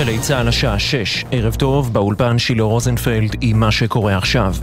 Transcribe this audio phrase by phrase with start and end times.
[0.00, 4.54] גלי צה"ל השעה 6, ערב טוב, באולפן שילה רוזנפלד עם מה שקורה עכשיו.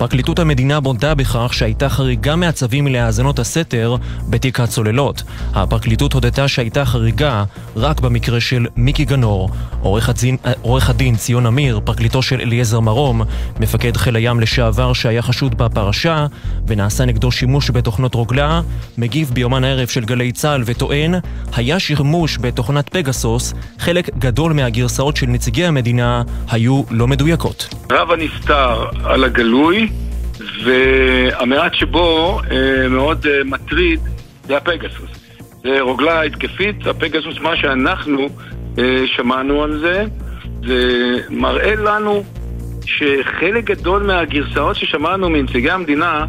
[0.00, 3.96] פרקליטות המדינה בודה בכך שהייתה חריגה מהצווים להאזנות הסתר
[4.28, 5.22] בתיק הצוללות.
[5.54, 7.44] הפרקליטות הודתה שהייתה חריגה
[7.76, 9.50] רק במקרה של מיקי גנור.
[9.82, 13.22] עורך הדין, עורך הדין ציון אמיר, פרקליטו של אליעזר מרום,
[13.60, 16.26] מפקד חיל הים לשעבר שהיה חשוד בפרשה
[16.66, 18.60] ונעשה נגדו שימוש בתוכנות רוגלה,
[18.98, 21.14] מגיב ביומן הערב של גלי צה"ל וטוען,
[21.56, 27.68] היה שימוש בתוכנת פגסוס, חלק גדול מהגרסאות של נציגי המדינה היו לא מדויקות.
[27.92, 29.88] רב הנסתר על הגלוי
[30.64, 34.00] והמעט שבו אה, מאוד אה, מטריד
[34.46, 35.10] זה הפגסוס.
[35.62, 38.28] זה רוגלה התקפית, הפגסוס, מה שאנחנו
[38.78, 40.04] אה, שמענו על זה,
[40.66, 42.24] זה מראה לנו
[42.84, 46.24] שחלק גדול מהגרסאות ששמענו מנציגי המדינה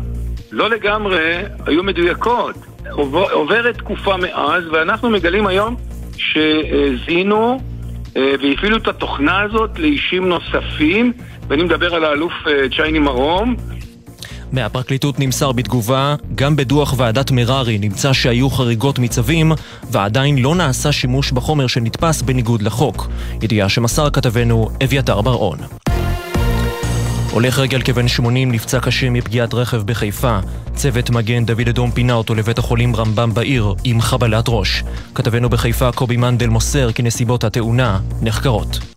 [0.52, 2.55] לא לגמרי היו מדויקות.
[2.91, 5.76] עובר, עוברת תקופה מאז, ואנחנו מגלים היום
[6.18, 7.71] שזינו
[8.15, 11.13] והפעילו את התוכנה הזאת לאישים נוספים,
[11.48, 12.34] ואני מדבר על האלוף
[12.76, 13.55] צ'ייני מרום,
[14.51, 19.51] מהפרקליטות נמסר בתגובה, גם בדוח ועדת מררי נמצא שהיו חריגות מצווים,
[19.91, 23.07] ועדיין לא נעשה שימוש בחומר שנתפס בניגוד לחוק.
[23.41, 25.57] ידיעה שמסר כתבנו אביתר בר-און.
[27.32, 30.40] הולך רגל כבן 80 נפצע קשה מפגיעת רכב בחיפה.
[30.76, 34.84] צוות מגן דוד אדום פינה אותו לבית החולים רמב"ם בעיר עם חבלת ראש.
[35.15, 38.91] כתבנו בחיפה קובי מנדל מוסר כי נסיבות התאונה נחקרות.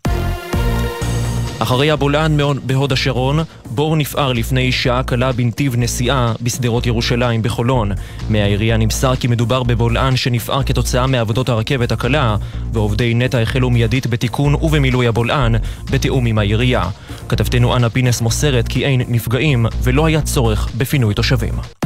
[1.59, 3.39] אחרי הבולען בהוד השרון,
[3.71, 7.93] בור נפער לפני שעה קלה בנתיב נסיעה בשדרות ירושלים בחולון.
[8.29, 12.37] מהעירייה נמסר כי מדובר בבולען שנפער כתוצאה מעבודות הרכבת הקלה,
[12.73, 15.55] ועובדי נטע החלו מיידית בתיקון ובמילוי הבולען,
[15.91, 16.85] בתיאום עם העירייה.
[17.29, 21.84] כתבתנו אנה פינס מוסרת כי אין נפגעים ולא היה צורך בפינוי תושבים.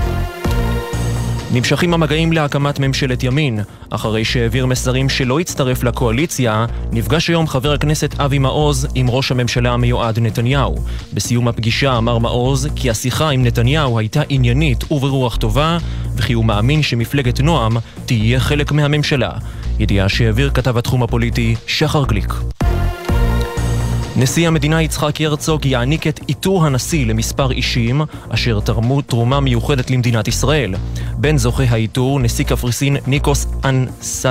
[1.52, 3.60] נמשכים המגעים להקמת ממשלת ימין.
[3.90, 9.72] אחרי שהעביר מסרים שלא הצטרף לקואליציה, נפגש היום חבר הכנסת אבי מעוז עם ראש הממשלה
[9.72, 10.76] המיועד נתניהו.
[11.14, 15.78] בסיום הפגישה אמר מעוז כי השיחה עם נתניהו הייתה עניינית וברוח טובה,
[16.16, 19.30] וכי הוא מאמין שמפלגת נועם תהיה חלק מהממשלה.
[19.78, 22.34] ידיעה שהעביר כתב התחום הפוליטי שחר גליק.
[24.20, 30.28] נשיא המדינה יצחק הרצוג יעניק את עיטור הנשיא למספר אישים אשר תרמו תרומה מיוחדת למדינת
[30.28, 30.74] ישראל.
[31.16, 34.26] בין זוכי העיטור נשיא קפריסין ניקוס אנס...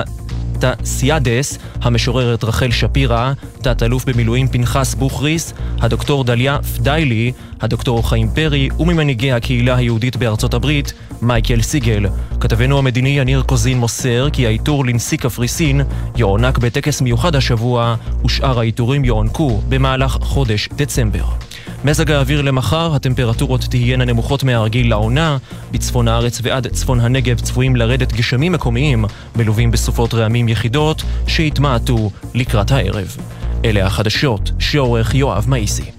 [0.84, 3.32] סיאדס, המשוררת רחל שפירא,
[3.62, 10.92] תת-אלוף במילואים פנחס בוכריס, הדוקטור דליה פדיילי, הדוקטור חיים פרי וממנהיגי הקהילה היהודית בארצות הברית,
[11.22, 12.06] מייקל סיגל.
[12.40, 15.80] כתבנו המדיני יניר קוזין מוסר כי העיטור לנשיא קפריסין
[16.16, 21.47] יוענק בטקס מיוחד השבוע ושאר העיטורים יוענקו במהלך חודש דצמבר.
[21.84, 25.36] מזג האוויר למחר, הטמפרטורות תהיינה נמוכות מהרגיל לעונה.
[25.70, 29.04] בצפון הארץ ועד צפון הנגב צפויים לרדת גשמים מקומיים,
[29.36, 33.16] מלווים בסופות רעמים יחידות, שיתמעטו לקראת הערב.
[33.64, 35.90] אלה החדשות שעורך יואב מאיסי.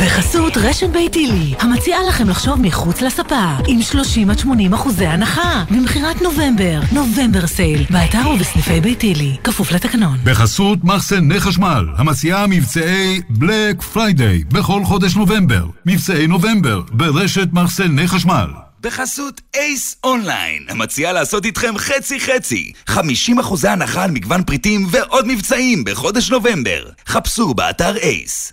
[0.00, 6.22] בחסות רשת ביתילי, המציעה לכם לחשוב מחוץ לספה, עם 30 עד 80 אחוזי הנחה, במכירת
[6.22, 10.18] נובמבר, נובמבר sale, באתר ובסניפי ביתילי, כפוף לתקנון.
[10.24, 18.46] בחסות מחסני חשמל, המציעה מבצעי Black Friday, בכל חודש נובמבר, מבצעי נובמבר, ברשת מחסני חשמל.
[18.80, 22.72] בחסות אייס אונליין, המציעה לעשות איתכם חצי חצי.
[22.88, 26.82] 50% הנחה על מגוון פריטים ועוד מבצעים בחודש נובמבר.
[27.06, 28.52] חפשו באתר אייס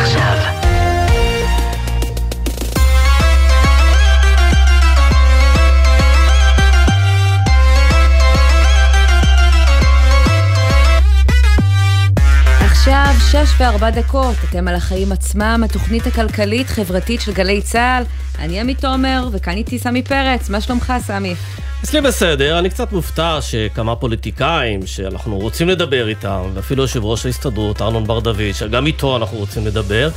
[13.31, 18.03] שש וארבע דקות, אתם על החיים עצמם, התוכנית הכלכלית-חברתית של גלי צה"ל.
[18.39, 20.49] אני עמית תומר, וכאן איתי סמי פרץ.
[20.49, 21.35] מה שלומך, סמי?
[21.83, 27.81] אצלי בסדר, אני קצת מופתע שכמה פוליטיקאים שאנחנו רוצים לדבר איתם, ואפילו יושב ראש ההסתדרות,
[27.81, 30.09] ארנון בר דוד, שגם איתו אנחנו רוצים לדבר,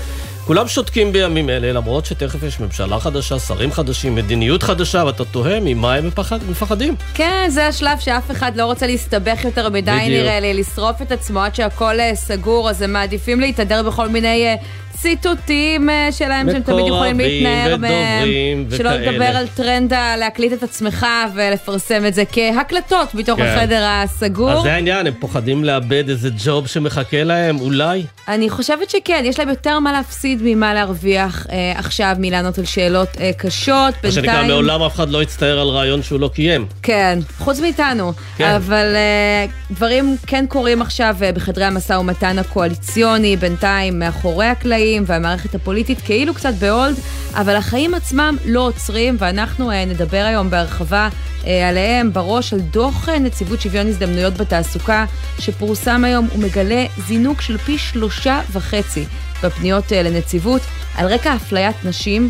[0.47, 5.61] כולם שותקים בימים אלה, למרות שתכף יש ממשלה חדשה, שרים חדשים, מדיניות חדשה, ואתה תוהה
[5.61, 6.95] ממה הם מפחד, מפחדים.
[7.15, 11.41] כן, זה השלב שאף אחד לא רוצה להסתבך יותר מדי, נראה לי, לשרוף את עצמו
[11.41, 14.65] עד שהכל אה, סגור, אז הם מעדיפים להתהדר בכל מיני uh,
[14.97, 18.29] ציטוטים אה, שלהם שהם תמיד יכולים להתנער מהם.
[18.77, 18.91] שלא.
[18.91, 23.47] לדבר על טרנד להקליט את עצמך ולפרסם את זה כהקלטות מתוך כן.
[23.47, 24.53] החדר הסגור.
[24.53, 28.05] אז זה העניין, הם פוחדים לאבד איזה ג'וב שמחכה להם, אולי?
[28.29, 33.09] אני חושבת שכן, יש להם יותר מה להפסיד ממה להרוויח אה, עכשיו מלענות על שאלות
[33.21, 33.95] אה, קשות.
[34.05, 34.47] מה שנקרא.
[34.47, 36.67] מעולם אף אחד לא יצטער על רעיון שהוא לא קיים.
[36.83, 38.13] כן, חוץ מאיתנו.
[38.37, 38.51] כן.
[38.51, 45.55] אבל uh, דברים כן קורים עכשיו uh, בחדרי המשא ומתן הקואליציוני, בינתיים מאחורי הקלעים, והמערכת
[45.55, 46.97] הפוליטית כאילו קצת ב hold,
[47.35, 51.09] אבל החיים עצמם לא עוצרים, ואנחנו uh, נדבר היום בהרחבה
[51.43, 52.13] uh, עליהם.
[52.13, 55.05] בראש על דוח uh, נציבות שוויון הזדמנויות בתעסוקה,
[55.39, 59.05] שפורסם היום, הוא מגלה זינוק של פי שלושה וחצי
[59.43, 60.63] בפניות לנציבות,
[60.95, 62.29] על רקע אפליית נשים.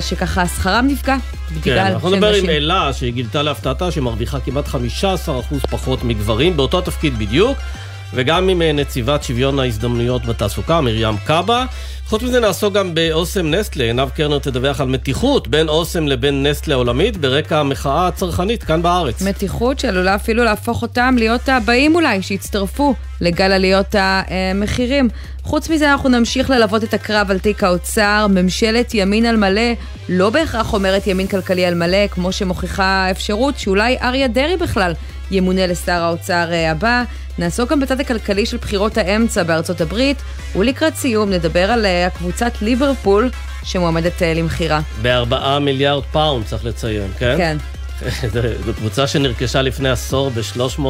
[0.00, 1.16] שככה שכרם נפגע
[1.62, 2.50] כן, אנחנו נדבר עם.
[2.50, 4.70] אלה, שהיא גילתה להפתעתה שהיא מרוויחה כמעט 15%
[5.70, 7.58] פחות מגברים, באותו תפקיד בדיוק,
[8.14, 11.64] וגם עם אה, נציבת שוויון ההזדמנויות בתעסוקה, מרים קאבה.
[12.06, 16.74] חוץ מזה נעסוק גם באוסם נסטלה, עינב קרנר תדווח על מתיחות בין אוסם לבין נסטלה
[16.74, 19.22] העולמית ברקע המחאה הצרכנית כאן בארץ.
[19.22, 25.08] מתיחות שעלולה אפילו להפוך אותם להיות הבאים אולי, שיצטרפו לגל עליות המחירים.
[25.42, 28.26] חוץ מזה, אנחנו נמשיך ללוות את הקרב על תיק האוצר.
[28.30, 29.72] ממשלת ימין על מלא
[30.08, 34.92] לא בהכרח אומרת ימין כלכלי על מלא, כמו שמוכיחה האפשרות שאולי אריה דרעי בכלל
[35.32, 37.04] ימונה לשר האוצר אה, הבא.
[37.38, 40.22] נעסוק גם בצד הכלכלי של בחירות האמצע בארצות הברית,
[40.56, 43.30] ולקראת סיום נדבר על אה, הקבוצת ליברפול
[43.64, 44.80] שמועמדת אה, למכירה.
[45.02, 47.34] בארבעה מיליארד פאונד, צריך לציין, כן?
[47.38, 47.56] כן.
[48.66, 50.82] זו קבוצה שנרכשה לפני עשור ב-300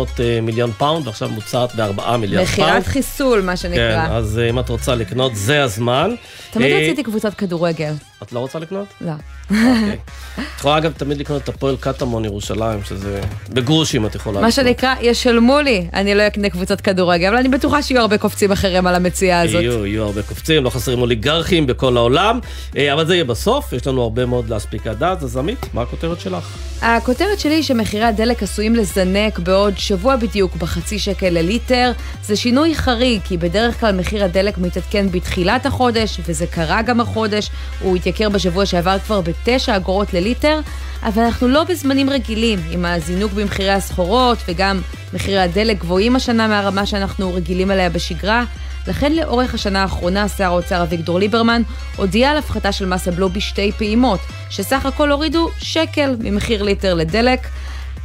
[0.43, 2.69] מיליון פאונד, ועכשיו מוצעת ב-4 מיליארד פאונד.
[2.69, 4.07] מכירת חיסול, מה שנקרא.
[4.07, 6.15] כן, אז אם את רוצה לקנות, זה הזמן.
[6.51, 7.93] תמיד רציתי קבוצת כדורגל.
[8.23, 8.87] את לא רוצה לקנות?
[9.01, 9.13] לא.
[9.51, 9.99] אוקיי.
[10.35, 13.21] את יכולה אגב תמיד לקנות את הפועל קטמון ירושלים, שזה
[13.51, 14.67] בגרושים את יכולה מה לקנות.
[14.67, 18.87] שנקרא, ישלמו לי, אני לא אקנה קבוצת כדורגל, אבל אני בטוחה שיהיו הרבה קופצים אחרים
[18.87, 19.63] על המציאה הזאת.
[19.63, 22.39] יהיו, יהיו הרבה קופצים, לא חסרים אוליגרכים בכל העולם,
[22.77, 25.83] אה, אבל זה יהיה בסוף, יש לנו הרבה מאוד להספיק עד אז, אז עמית, מה
[25.83, 26.57] הכותרת שלך?
[26.83, 31.93] הכותרת שלי היא שמחירי הדלק עשויים לזנק בעוד שבוע בדיוק בחצי שקל לליטר.
[32.25, 37.51] זה שינוי חריג, כי בדרך כלל מחיר הדלק מתעדכן בתחילת החודש, וזה קרה גם החודש.
[37.81, 40.61] הוא התייקר בשבוע שעבר כבר בתשע אגורות לליטר,
[41.03, 44.81] אבל אנחנו לא בזמנים רגילים, עם הזינוק במחירי הסחורות, וגם
[45.15, 48.45] מחירי הדלק גבוהים השנה מהרמה שאנחנו רגילים אליה בשגרה.
[48.87, 51.63] לכן לאורך השנה האחרונה שר האוצר אביגדור ליברמן
[51.97, 54.21] הודיע על הפחתה של מס הבלו בשתי פעימות,
[54.51, 57.41] שסך הכל הורידו שקל ממחיר ליטר לדלק.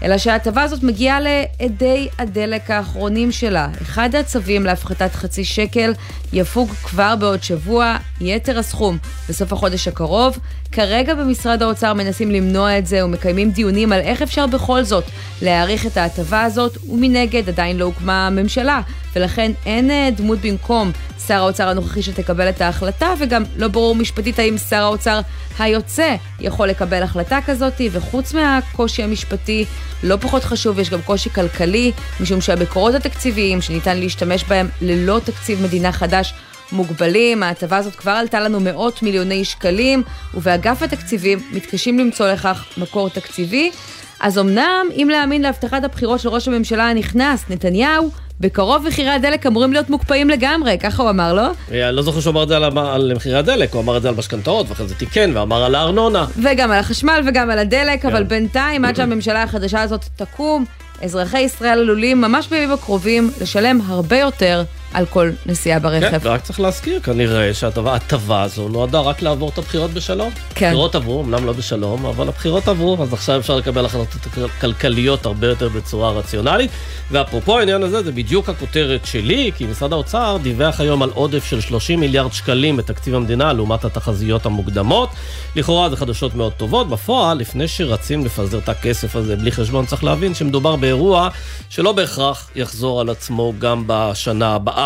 [0.04, 3.68] אלא שההטבה הזאת מגיעה לאדי הדלק האחרונים שלה.
[3.82, 5.94] אחד הצווים להפחתת חצי שקל
[6.34, 8.98] יפוג כבר בעוד שבוע, יתר הסכום
[9.30, 10.40] בסוף החודש הקרוב.
[10.72, 15.04] כרגע במשרד האוצר מנסים למנוע את זה ומקיימים דיונים על איך אפשר בכל זאת
[15.42, 18.82] להאריך את ההטבה הזאת, ומנגד עדיין לא הוקמה ממשלה,
[19.15, 20.92] ולכן אין אה, דמות במקום
[21.27, 25.19] שר האוצר הנוכחי שתקבל את ההחלטה, וגם לא ברור משפטית האם שר האוצר
[25.59, 29.65] היוצא יכול לקבל החלטה כזאת, וחוץ מהקושי המשפטי,
[30.04, 35.63] לא פחות חשוב, יש גם קושי כלכלי, משום שהמקורות התקציביים שניתן להשתמש בהם ללא תקציב
[35.63, 36.33] מדינה חדש
[36.71, 37.44] מוגבלים.
[37.44, 40.03] ההטבה הזאת כבר עלתה לנו מאות מיליוני שקלים,
[40.33, 43.71] ובאגף התקציבים מתקשים למצוא לכך מקור תקציבי.
[44.19, 49.74] אז אמנם, אם להאמין להבטחת הבחירות של ראש הממשלה הנכנס, נתניהו, בקרוב מחירי הדלק אמורים
[49.74, 51.50] להיות מוקפאים לגמרי, ככה הוא אמר, לא?
[51.72, 54.10] אה, אני לא זוכר שהוא אמר את זה על, מחירי הדלק, הוא אמר את זה
[54.10, 56.25] על משכנתאות, ואחרי זה תיקן, ואמר על הארנונה.
[56.44, 58.07] וגם על החשמל וגם על הדלק, כן.
[58.07, 60.66] אבל בינתיים, עד שהממשלה החדשה הזאת תקום,
[61.04, 64.63] אזרחי ישראל עלולים ממש בימים הקרובים לשלם הרבה יותר
[64.94, 66.19] על כל נסיעה כן, ברכב.
[66.22, 70.31] ורק צריך להזכיר כנראה שההטבה הזו נועדה רק לעבור את הבחירות בשלום.
[70.56, 70.66] כן.
[70.66, 74.27] הבחירות עברו, אמנם לא בשלום, אבל הבחירות עברו, אז עכשיו אפשר לקבל החלטות
[74.62, 76.72] כלכליות הרבה יותר בצורה רציונלית.
[77.12, 81.62] ואפרופו העניין הזה, זה בדיוק הכותרת שלי, כי משרד האוצר דיווח היום על עודף של
[81.62, 85.10] 30 מיליארד שקלים בתקציב המדינה לעומת התחזיות המוקדמות.
[85.56, 90.03] לכאורה זה חדשות מאוד טובות, בפועל, לפני שרצים לפזר את הכסף הזה בלי חשבון, צריך
[90.03, 91.29] להבין שמדובר באירוע
[91.70, 94.76] שלא בהכרח יחזור על עצמו גם בשנה הבאה.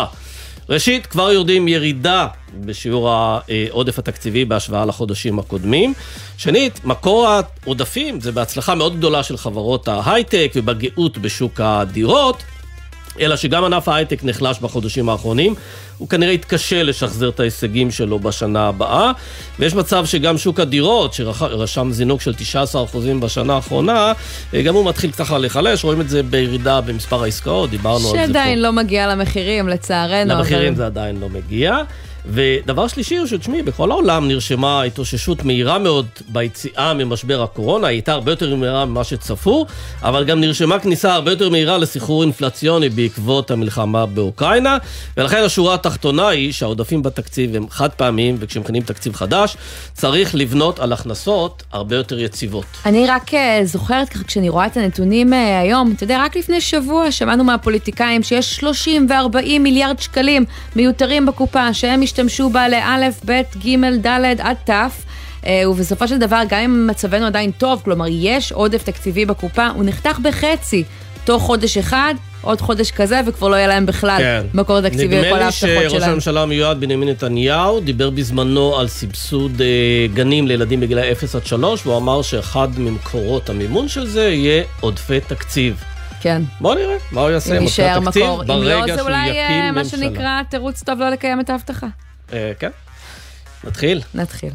[0.68, 2.26] ראשית, כבר יורדים ירידה
[2.60, 5.94] בשיעור העודף התקציבי בהשוואה לחודשים הקודמים.
[6.36, 12.42] שנית, מקור העודפים זה בהצלחה מאוד גדולה של חברות ההייטק ובגאות בשוק הדירות.
[13.20, 15.54] אלא שגם ענף ההייטק נחלש בחודשים האחרונים,
[15.98, 19.12] הוא כנראה יתקשה לשחזר את ההישגים שלו בשנה הבאה,
[19.58, 22.34] ויש מצב שגם שוק הדירות, שרשם זינוק של
[22.92, 24.12] 19% בשנה האחרונה,
[24.64, 28.26] גם הוא מתחיל ככה להיחלש, רואים את זה בירידה במספר העסקאות, דיברנו על זה פה.
[28.26, 30.34] שעדיין לא מגיע למחירים, לצערנו.
[30.34, 30.76] למחירים אבל...
[30.76, 31.78] זה עדיין לא מגיע.
[32.26, 38.12] ודבר שלישי הוא שתשמעי, בכל העולם נרשמה התאוששות מהירה מאוד ביציאה ממשבר הקורונה, היא הייתה
[38.12, 39.66] הרבה יותר מהירה ממה שצפו,
[40.02, 44.78] אבל גם נרשמה כניסה הרבה יותר מהירה לסחרור אינפלציוני בעקבות המלחמה באוקראינה,
[45.16, 49.56] ולכן השורה התחתונה היא שהעודפים בתקציב הם חד פעמיים, וכשמכינים תקציב חדש,
[49.92, 52.64] צריך לבנות על הכנסות הרבה יותר יציבות.
[52.86, 56.60] אני רק אה, זוכרת ככה, כשאני רואה את הנתונים אה, היום, אתה יודע, רק לפני
[56.60, 60.44] שבוע שמענו מהפוליטיקאים שיש 30 ו-40 מיליארד שקלים
[60.76, 65.04] מיותרים בקופה, שהם השתמשו בה לאלף, בית, גימל, דלת עד תף.
[65.46, 69.84] אה, ובסופו של דבר, גם אם מצבנו עדיין טוב, כלומר יש עודף תקציבי בקופה, הוא
[69.84, 70.84] נחתך בחצי.
[71.24, 74.42] תוך חודש אחד, עוד חודש כזה, וכבר לא יהיה להם בכלל כן.
[74.54, 75.76] מקור תקציבי לכל ההבטחות שלהם.
[75.76, 81.12] נדמה לי שראש הממשלה המיועד בנימין נתניהו דיבר בזמנו על סבסוד אה, גנים לילדים בגילאי
[81.12, 85.91] 0 עד 3, והוא אמר שאחד ממקורות המימון של זה יהיה עודפי תקציב.
[86.22, 86.42] כן.
[86.60, 88.80] בוא נראה מה הוא יעשה עם עודפי תקציב ברגע שהוא יקים ממשלה.
[88.82, 91.86] אם לא, זה אולי אה, מה שנקרא תירוץ טוב לא לקיים את ההבטחה.
[92.32, 92.70] אה, כן.
[93.64, 94.00] נתחיל.
[94.14, 94.50] נתחיל.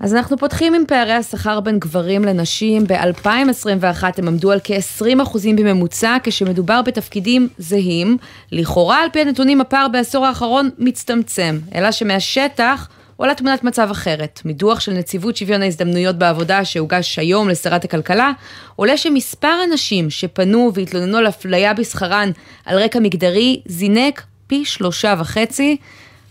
[0.00, 2.84] אז אנחנו פותחים עם פערי השכר בין גברים לנשים.
[2.86, 8.16] ב-2021 הם עמדו על כ-20% בממוצע, כשמדובר בתפקידים זהים.
[8.52, 14.40] לכאורה, על פי הנתונים, הפער בעשור האחרון מצטמצם, אלא שמהשטח עולה תמונת מצב אחרת.
[14.44, 18.32] מדוח של נציבות שוויון ההזדמנויות בעבודה שהוגש היום לשרת הכלכלה,
[18.76, 22.28] עולה שמספר הנשים שפנו והתלוננו על אפליה בשכרן
[22.66, 25.76] על רקע מגדרי זינק פי שלושה וחצי.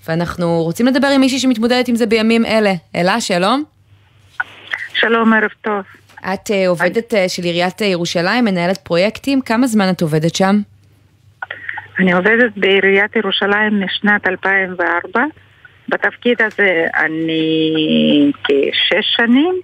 [0.08, 2.74] ואנחנו רוצים לדבר עם מישהי שמתמודדת עם זה בימים אלה.
[2.96, 3.63] אלה, שלום.
[4.94, 5.84] שלום, ערב טוב.
[6.34, 10.56] את uh, עובדת uh, של עיריית uh, ירושלים, מנהלת פרויקטים, כמה זמן את עובדת שם?
[12.00, 15.24] אני עובדת בעיריית ירושלים משנת 2004.
[15.89, 19.60] בתפקיד הזה אני כשש שנים,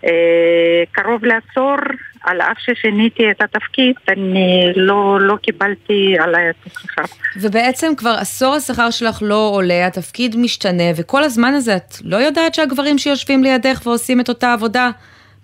[0.00, 1.76] וקרוב לעשור
[2.24, 7.02] על אף ששיניתי את התפקיד, אני לא, לא קיבלתי עליי את השכר.
[7.40, 12.54] ובעצם כבר עשור השכר שלך לא עולה, התפקיד משתנה, וכל הזמן הזה את לא יודעת
[12.54, 14.90] שהגברים שיושבים לידך ועושים את אותה עבודה,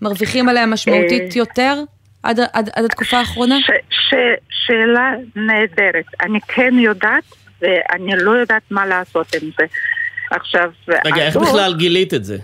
[0.02, 1.74] מרוויחים עליה משמעותית אה, יותר
[2.22, 3.56] עד, עד, עד התקופה האחרונה?
[3.60, 4.14] ש, ש,
[4.50, 6.04] שאלה נהדרת.
[6.22, 7.24] אני כן יודעת,
[7.60, 9.66] ואני לא יודעת מה לעשות עם זה.
[10.30, 10.70] עכשיו...
[11.06, 12.36] רגע, איך בכלל גילית את זה?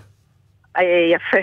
[0.78, 0.82] אה,
[1.12, 1.38] יפה.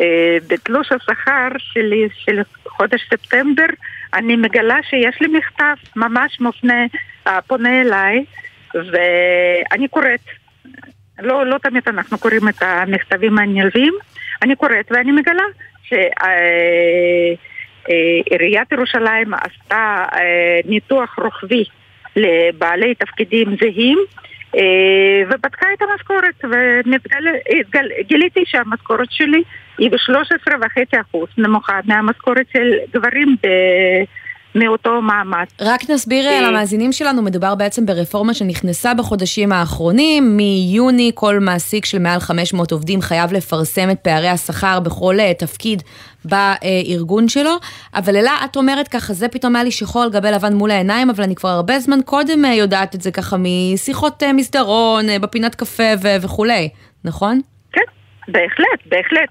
[0.00, 3.66] אה, בתלוש השכר שלי של חודש ספטמבר
[4.14, 6.84] אני מגלה שיש לי מכתב ממש מופנה,
[7.26, 8.24] אה, פונה אליי
[8.74, 10.20] ואני קוראת.
[11.18, 13.94] לא, לא תמיד אנחנו קוראים את המכתבים הנלווים,
[14.42, 15.42] אני קוראת ואני מגלה
[17.88, 20.04] שעיריית ירושלים עשתה
[20.64, 21.64] ניתוח רוחבי
[22.16, 23.98] לבעלי תפקידים זהים
[24.56, 26.44] אה, ובדקה את המשכורת,
[28.00, 29.42] וגיליתי שהמשכורת שלי
[29.78, 33.48] היא ב-13.5% נמוכה מהמשכורת של גברים ב...
[34.54, 35.44] מאותו מעמד.
[35.60, 41.98] רק נסביר אה, למאזינים שלנו, מדובר בעצם ברפורמה שנכנסה בחודשים האחרונים, מיוני כל מעסיק של
[41.98, 45.82] מעל 500 עובדים חייב לפרסם את פערי השכר בכל אה, תפקיד
[46.24, 47.50] בארגון שלו,
[47.94, 51.10] אבל אלה, את אומרת ככה, זה פתאום היה לי שחור על גבי לבן מול העיניים,
[51.10, 55.92] אבל אני כבר הרבה זמן קודם אה, יודעת את זה ככה משיחות מסדרון, בפינת קפה
[56.22, 56.68] וכולי,
[57.04, 57.40] נכון?
[57.72, 57.84] כן,
[58.28, 59.28] בהחלט, בהחלט.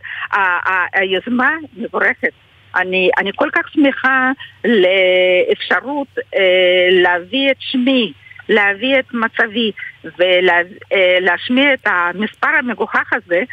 [0.93, 2.33] היוזמה מבורכת.
[2.75, 4.31] אני, אני כל כך שמחה
[4.65, 8.13] לאפשרות אה, להביא את שמי,
[8.49, 9.71] להביא את מצבי
[10.03, 13.43] ולהשמיע אה, את המספר המגוחך הזה אה,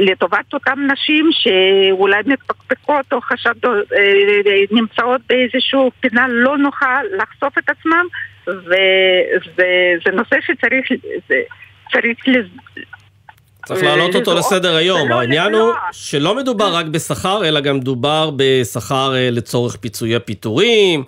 [0.00, 7.68] לטובת אותן נשים שאולי מתפקפקות או חשדות, אה, נמצאות באיזושהי פינה לא נוחה לחשוף את
[7.68, 8.06] עצמם
[8.46, 10.86] וזה נושא שצריך
[11.92, 12.18] צריך
[13.68, 15.12] צריך להעלות אותו לסדר היום.
[15.12, 21.04] העניין הוא שלא מדובר רק בשכר, אלא גם מדובר בשכר אה, לצורך פיצויי פיטורים,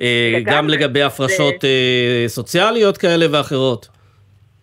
[0.00, 3.88] אה, גם לגבי הפרשות אה, סוציאליות כאלה ואחרות.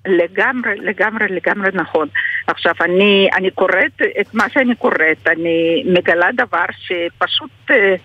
[0.06, 2.08] לגמרי, לגמרי, לגמרי נכון.
[2.48, 7.96] עכשיו, אני, אני קוראת את מה שאני קוראת, אני מגלה דבר שפשוט אה,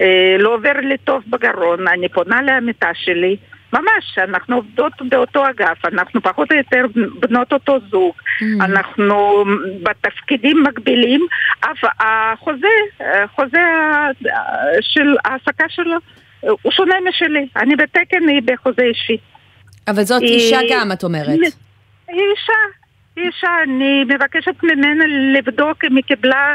[0.00, 3.36] אה, לא עובר לי טוב בגרון, אני פונה לעמיתה שלי,
[3.72, 6.84] ממש, אנחנו עובדות באותו אגף, אנחנו פחות או יותר
[7.20, 8.64] בנות אותו זוג, mm.
[8.64, 9.44] אנחנו
[9.82, 11.26] בתפקידים מקבילים,
[11.60, 12.66] אף החוזה,
[13.00, 13.60] החוזה
[14.80, 15.96] של ההעסקה שלו
[16.40, 19.16] הוא שונה משלי, אני בתקן, היא בחוזה אישי.
[19.88, 20.30] אבל זאת היא...
[20.30, 21.28] אישה גם, את אומרת.
[21.28, 21.40] היא
[22.08, 22.52] אישה,
[23.16, 25.04] היא אישה, אני מבקשת ממנה
[25.38, 26.54] לבדוק אם היא קיבלה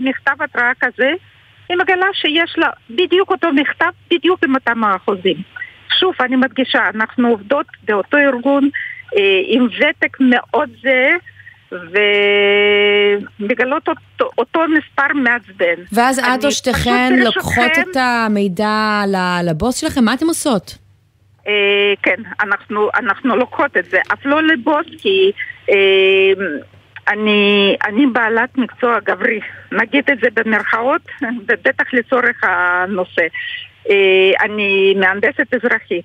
[0.00, 1.10] מכתב התראה כזה,
[1.68, 5.36] היא מגלה שיש לה בדיוק אותו מכתב, בדיוק עם אותם האחוזים.
[6.00, 8.68] שוב, אני מדגישה, אנחנו עובדות באותו ארגון
[9.16, 11.10] אה, עם ותק מאוד זה,
[13.38, 15.82] ומגלות אותו, אותו מספר מעצבן.
[15.92, 19.02] ואז את או שתיכן לוקחות את המידע
[19.44, 20.04] לבוס שלכם?
[20.04, 20.85] מה אתם עושות?
[21.46, 25.32] אה, כן, אנחנו, אנחנו לוקחות את זה, אף לא לבוס, כי
[25.70, 26.32] אה,
[27.08, 29.40] אני, אני בעלת מקצוע גברי,
[29.72, 31.02] נגיד את זה במרכאות,
[31.48, 33.26] ובטח לצורך הנושא.
[33.90, 36.04] אה, אני מהנדסת אזרחית.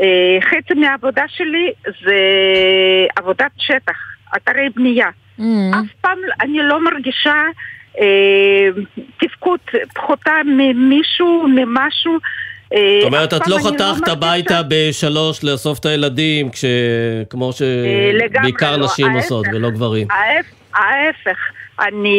[0.00, 2.20] אה, חצי מהעבודה שלי זה
[3.16, 3.96] עבודת שטח,
[4.36, 5.08] אתרי בנייה.
[5.38, 5.42] Mm.
[5.72, 7.42] אף פעם אני לא מרגישה
[8.00, 8.68] אה,
[9.20, 9.60] תפקוד
[9.94, 12.18] פחותה ממישהו, ממשהו.
[12.72, 16.50] אה, זאת אומרת, את לא אני חתכת הביתה בשלוש לאסוף את הילדים.
[17.30, 19.12] כמו אה, שבעיקר לא, נשים.
[19.12, 20.06] עושות ולא גברים.
[20.10, 21.38] ההפ- ההפך,
[21.80, 22.18] אני,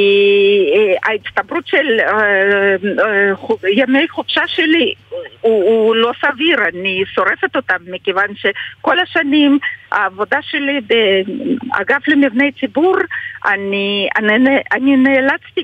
[0.76, 2.76] אה, ההצטברות של אה,
[3.06, 3.32] אה,
[3.74, 4.94] ימי חופשה שלי
[5.42, 9.60] הוא, הוא לא סביר, אני שורפת אותם מכיוון שכל השנים
[9.92, 12.98] העבודה שלי באגף למבני ציבור,
[13.46, 14.34] אני, אני,
[14.74, 15.64] אני נאלצתי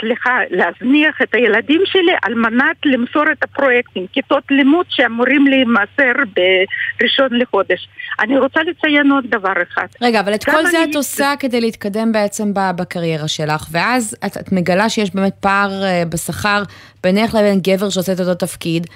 [0.00, 7.38] סליחה, להזניח את הילדים שלי על מנת למסור את הפרויקטים, כיתות לימוד שאמורים להימסר בראשון
[7.38, 7.88] לחודש.
[8.20, 9.86] אני רוצה לציין עוד דבר אחד.
[10.02, 14.36] רגע, אבל את כל זה אני- את עושה כדי להתקדם בעצם בקריירה שלך, ואז את,
[14.36, 16.62] את מגלה שיש באמת פער אה, בשכר
[17.02, 18.86] בינך לבין גבר שעושה את אותו תפקיד.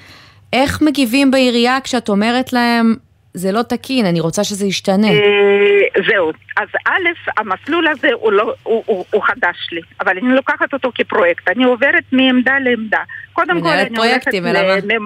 [0.52, 2.94] איך מגיבים בעירייה כשאת אומרת להם,
[3.34, 5.08] זה לא תקין, אני רוצה שזה ישתנה?
[5.08, 6.30] אה, זהו.
[6.56, 10.90] אז א', המסלול הזה הוא, לא, הוא, הוא, הוא חדש לי, אבל אני לוקחת אותו
[10.94, 11.48] כפרויקט.
[11.48, 12.98] אני עוברת מעמדה לעמדה.
[13.32, 14.30] קודם כל, אני הולכת...
[14.34, 14.98] ל-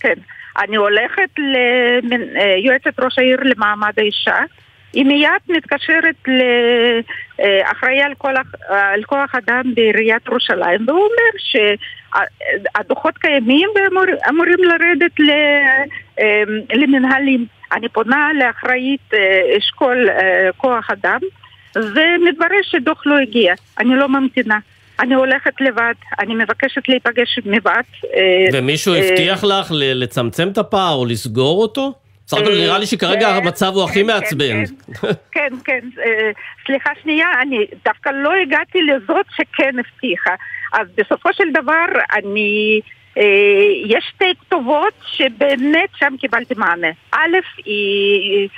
[0.00, 0.14] כן.
[0.58, 1.30] אני הולכת
[2.36, 4.36] ליועצת ראש העיר למעמד האישה.
[4.98, 6.14] היא מיד מתקשרת
[7.38, 8.34] לאחראי על, כל
[8.68, 11.32] על כוח אדם בעיריית ירושלים, והוא אומר
[12.74, 15.30] שהדוחות קיימים ואמורים לרדת ל-
[16.20, 16.24] אמ,
[16.74, 17.46] למנהלים.
[17.72, 19.18] אני פונה לאחראית אה,
[19.58, 21.18] אשכול אה, כוח אדם,
[21.76, 23.54] ומתברר שדוח לא הגיע.
[23.78, 24.58] אני לא ממתינה.
[25.00, 27.82] אני הולכת לבד, אני מבקשת להיפגש לבד.
[28.14, 31.92] אה, ומישהו הבטיח לך לצמצם את הפער או לסגור אותו?
[32.28, 34.64] בסך הכל אה, נראה לי שכרגע כן, המצב הוא הכי כן, מעצבן.
[35.32, 35.80] כן, כן.
[36.04, 36.30] אה,
[36.66, 40.34] סליחה שנייה, אני דווקא לא הגעתי לזאת שכן הבטיחה.
[40.72, 42.80] אז בסופו של דבר, אני...
[43.18, 43.22] אה,
[43.86, 46.88] יש שתי כתובות שבאמת שם קיבלתי מענה.
[47.12, 48.48] א', היא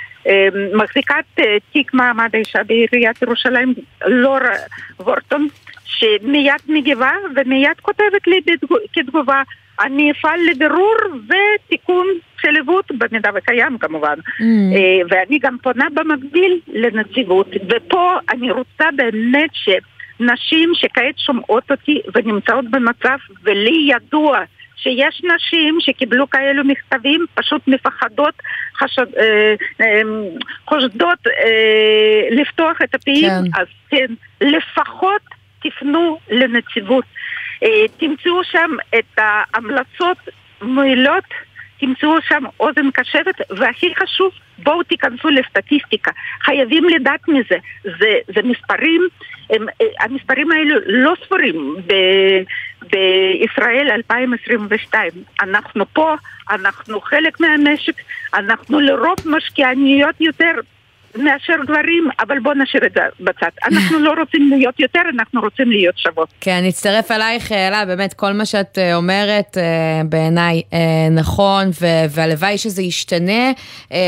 [0.73, 1.25] מחזיקת
[1.73, 3.73] תיק מעמד האישה בעיריית ירושלים,
[4.05, 4.55] לורה
[4.99, 5.47] וורטון,
[5.85, 8.41] שמיד מגיבה ומיד כותבת לי
[8.93, 9.41] כתגובה,
[9.85, 10.95] אני אפעל לבירור
[11.27, 12.07] ותיקון
[12.41, 14.13] של עיוות, במידה וקיים כמובן.
[14.13, 14.43] Mm.
[14.75, 22.65] אה, ואני גם פונה במקביל לנציבות, ופה אני רוצה באמת שנשים שכעת שומעות אותי ונמצאות
[22.71, 24.39] במצב, ולי ידוע
[24.83, 28.33] שיש נשים שקיבלו כאלו מכתבים, פשוט מפחדות,
[28.77, 30.01] חשד, אה, אה,
[30.65, 33.61] חושדות אה, לפתוח את הפיהם, כן.
[33.61, 35.21] אז כן, לפחות
[35.63, 37.05] תפנו לנציבות.
[37.63, 40.17] אה, תמצאו שם את ההמלצות
[40.61, 41.23] מועילות,
[41.79, 46.11] תמצאו שם אוזן קשבת, והכי חשוב, בואו תיכנסו לסטטיסטיקה.
[46.41, 47.57] חייבים לדעת מזה.
[47.83, 49.07] זה, זה מספרים,
[49.49, 51.93] הם, אה, המספרים האלו לא ספורים ב,
[52.81, 55.11] בישראל 2022.
[55.41, 56.15] אנחנו פה,
[56.49, 57.95] אנחנו חלק מהמשק,
[58.33, 60.53] אנחנו לרוב משקיעניות יותר.
[61.15, 63.49] מאשר גברים, אבל בואו נשאיר את זה בצד.
[63.65, 66.29] אנחנו לא רוצים להיות יותר, אנחנו רוצים להיות שוות.
[66.41, 70.79] כן, אני אצטרף אלייך, אלה, באמת כל מה שאת אה, אומרת אה, בעיניי אה,
[71.11, 71.69] נכון,
[72.09, 73.51] והלוואי שזה ישתנה.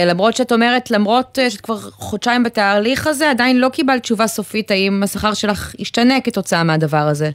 [0.06, 5.04] למרות שאת אומרת, למרות שאת כבר חודשיים בתהליך הזה, עדיין לא קיבלת תשובה סופית האם
[5.04, 7.30] השכר שלך ישתנה כתוצאה מהדבר הזה.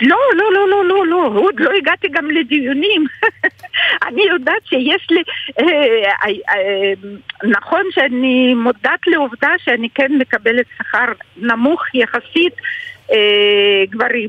[0.00, 3.04] לא, לא, לא, לא, לא, לא, עוד לא הגעתי גם לדיונים.
[4.06, 5.22] אני יודעת שיש לי,
[5.60, 5.64] אה,
[6.24, 6.92] אה, אה,
[7.44, 12.54] נכון שאני מודעת לעובדה שאני כן מקבלת שכר נמוך יחסית
[13.12, 14.28] אה, גברים.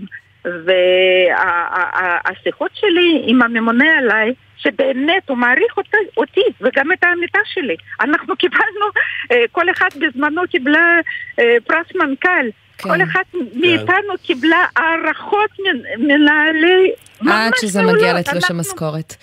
[1.66, 7.76] והשיחות שלי עם הממונה עליי, שבאמת הוא מעריך אותי, אותי וגם את העמיתה שלי.
[8.02, 8.86] אנחנו קיבלנו,
[9.32, 11.00] אה, כל אחד בזמנו קיבלה
[11.40, 12.48] אה, פרס מנכ"ל.
[12.84, 12.90] כן.
[12.90, 15.50] כל אחת מאיתנו קיבלה הערכות
[15.98, 16.92] מנהלי
[17.22, 17.84] ממש עד שזה.
[17.84, 19.16] מגיע לתלוש המשכורת.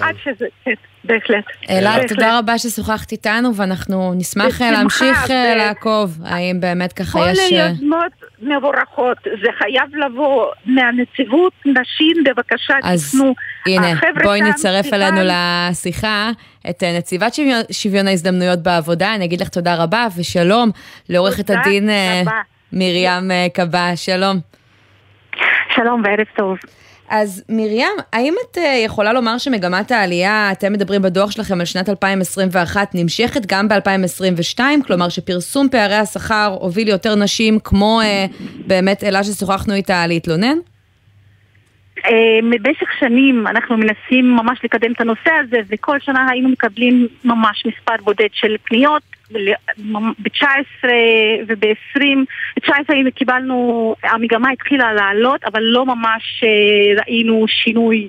[0.00, 0.74] עד שזה, כן,
[1.04, 1.44] בהחלט.
[1.70, 2.08] אלה, בהחלט.
[2.08, 7.28] תודה רבה ששוחחת איתנו, ואנחנו נשמח בשמחה, להמשיך אה, ו- לעקוב, האם באמת ככה כל
[7.32, 7.52] יש...
[7.52, 13.34] אה, היוזמות מבורכות, זה חייב לבוא מהנציבות, נשים בבקשה אז תפנו.
[13.66, 16.30] הנה, בואי נצרף אלינו לשיחה
[16.70, 19.14] את אה, נציבת שוויון, שוויון ההזדמנויות בעבודה.
[19.14, 20.70] אני אגיד לך תודה רבה ושלום
[21.08, 22.53] לעורכת הדין אה, רבה.
[22.74, 24.38] מרים אה, קבע, שלום.
[25.74, 26.56] שלום וערב טוב.
[27.08, 31.88] אז מרים, האם את אה, יכולה לומר שמגמת העלייה, אתם מדברים בדוח שלכם על שנת
[31.88, 34.60] 2021, נמשכת גם ב-2022?
[34.86, 38.26] כלומר שפרסום פערי השכר הוביל יותר נשים, כמו אה,
[38.66, 40.56] באמת אלה ששוחחנו איתה להתלונן?
[41.98, 47.66] אה, במשך שנים אנחנו מנסים ממש לקדם את הנושא הזה וכל שנה היינו מקבלים ממש
[47.66, 49.02] מספר בודד של פניות
[50.18, 50.84] ב-19
[51.46, 52.00] וב-20,
[52.56, 58.08] ב-19 קיבלנו, המגמה התחילה לעלות אבל לא ממש אה, ראינו שינוי.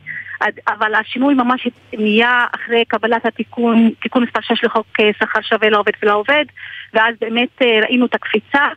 [0.67, 5.91] אבל השינוי ממש נהיה אחרי קבלת התיקון, תיקון מספר 6 לחוק אה, שכר שווה לעובד
[6.03, 6.45] ולעובד
[6.93, 8.67] ואז באמת ראינו את הקפיצה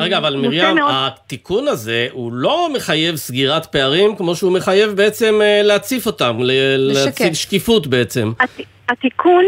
[0.00, 0.90] רגע, אבל מרים, מאוד...
[0.94, 6.36] התיקון הזה הוא לא מחייב סגירת פערים, כמו שהוא מחייב בעצם אה, להציף אותם,
[6.78, 8.32] להציג שקיפות בעצם.
[8.40, 8.50] הת...
[8.88, 9.44] התיקון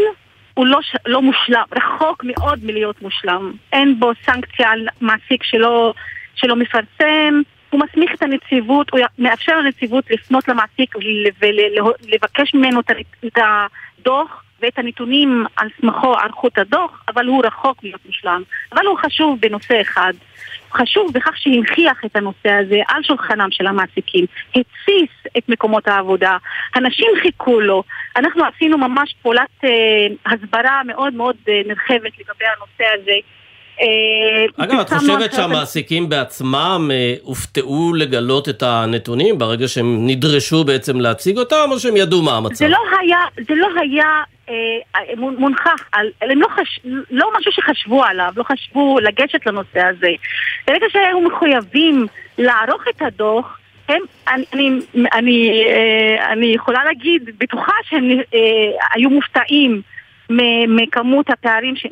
[0.55, 0.97] הוא לא, ש...
[1.07, 3.53] לא מושלם, רחוק מאוד מלהיות מושלם.
[3.73, 5.95] אין בו סנקציה על מעסיק שלא,
[6.35, 10.95] שלא מפרסם, הוא מסמיך את הנציבות, הוא מאפשר לנציבות לפנות למעסיק
[11.41, 12.81] ולבקש ממנו
[13.27, 14.43] את הדוח.
[14.63, 18.43] ואת הנתונים על סמכו ערכו את הדוח, אבל הוא רחוק להיות מושלם.
[18.73, 20.13] אבל הוא חשוב בנושא אחד.
[20.73, 26.37] חשוב בכך שהנכיח את הנושא הזה על שולחנם של המעסיקים, התסיס את מקומות העבודה,
[26.75, 27.83] הנשים חיכו לו,
[28.17, 29.71] אנחנו עשינו ממש פעולת אה,
[30.27, 33.17] הסברה מאוד מאוד אה, נרחבת לגבי הנושא הזה.
[33.81, 41.01] אה, אגב, את חושבת שהמעסיקים בעצמם אה, הופתעו לגלות את הנתונים ברגע שהם נדרשו בעצם
[41.01, 42.55] להציג אותם, או שהם ידעו מה המצב?
[42.55, 44.55] זה לא היה, זה לא היה אה,
[45.17, 45.89] מונחח,
[46.21, 50.11] הם לא, חש, לא משהו שחשבו עליו, לא חשבו לגשת לנושא הזה.
[50.67, 52.07] ברגע שהיו מחויבים
[52.39, 54.79] לערוך את הדוח, הם, אני, אני,
[55.13, 55.65] אני,
[56.33, 58.09] אני יכולה להגיד, בטוחה שהם
[58.95, 59.83] היו מופתעים.
[60.69, 61.87] מכמות הפערים, ש...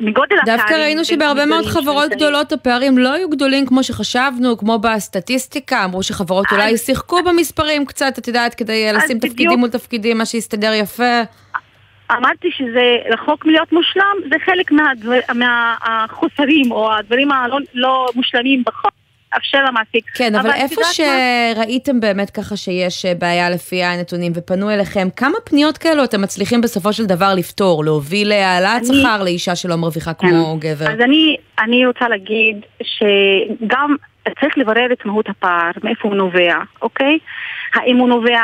[0.00, 0.58] מגודל דווקא הפערים.
[0.58, 6.02] דווקא ראינו שבהרבה מאוד חברות גדולות הפערים לא היו גדולים כמו שחשבנו, כמו בסטטיסטיקה, אמרו
[6.02, 6.52] שחברות אז...
[6.52, 9.32] אולי שיחקו במספרים קצת, את יודעת, כדי לשים בדיוק...
[9.32, 11.22] תפקידים מול תפקידים, מה שיסתדר יפה.
[12.12, 18.97] אמרתי שזה רחוק מלהיות מושלם, זה חלק מהדבר, מהחוסרים או הדברים הלא לא מושלמים בחוק.
[19.34, 20.04] לאפשר למעסיק.
[20.14, 22.00] כן, אבל, אבל איפה שראיתם מה...
[22.00, 26.92] באמת ככה שיש אה, בעיה לפי הנתונים ופנו אליכם, כמה פניות כאלו אתם מצליחים בסופו
[26.92, 29.00] של דבר לפתור, להוביל להעלאת אני...
[29.00, 30.28] שכר לאישה שלא מרוויחה כן.
[30.28, 30.86] כמו גבר?
[30.90, 33.96] אז אני, אני רוצה להגיד שגם
[34.40, 37.18] צריך לברר את מהות הפער, מאיפה הוא נובע, אוקיי?
[37.74, 38.40] האם הוא נובע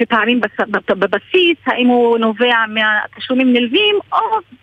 [0.00, 0.40] מפערים
[0.88, 4.18] בבסיס, האם הוא נובע מהתשלומים נלווים, או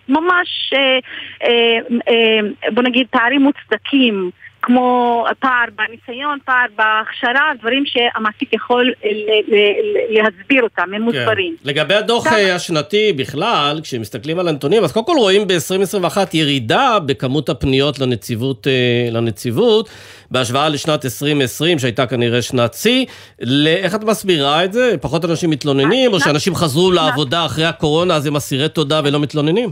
[0.09, 0.99] ממש, אה,
[1.43, 4.31] אה, אה, בוא נגיד, פערים מוצדקים.
[4.65, 8.93] כמו פער בניסיון, פער בהכשרה, דברים שהמעסיק יכול
[10.09, 11.01] להסביר אותם, הם כן.
[11.01, 11.55] מוסברים.
[11.63, 17.49] לגבי הדוח אה, השנתי בכלל, כשמסתכלים על הנתונים, אז קודם כל רואים ב-2021 ירידה בכמות
[17.49, 19.89] הפניות לנציבות, אה, לנציבות
[20.31, 23.05] בהשוואה לשנת 2020, שהייתה כנראה שנת שיא.
[23.67, 24.95] איך את מסבירה את זה?
[25.01, 29.69] פחות אנשים מתלוננים, או שאנשים חזרו לעבודה אחרי הקורונה, אז הם אסירי תודה ולא מתלוננים?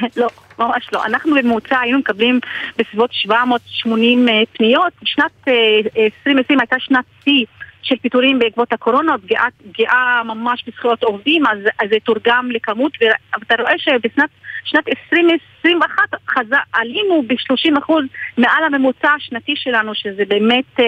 [0.20, 1.04] לא, ממש לא.
[1.04, 2.40] אנחנו בממוצע היינו מקבלים
[2.78, 4.92] בסביבות 780 אה, פניות.
[5.04, 7.44] שנת 2020 אה, הייתה שנת שיא.
[7.82, 13.54] של פיטורים בעקבות הקורונה, פגיעה, פגיעה ממש בזכויות עובדים, אז, אז זה תורגם לכמות, ואתה
[13.62, 14.30] רואה שבשנת
[14.64, 16.52] שנת 2021 חז...
[16.72, 17.92] עלינו ב-30%
[18.38, 20.84] מעל הממוצע השנתי שלנו, שזה באמת אה,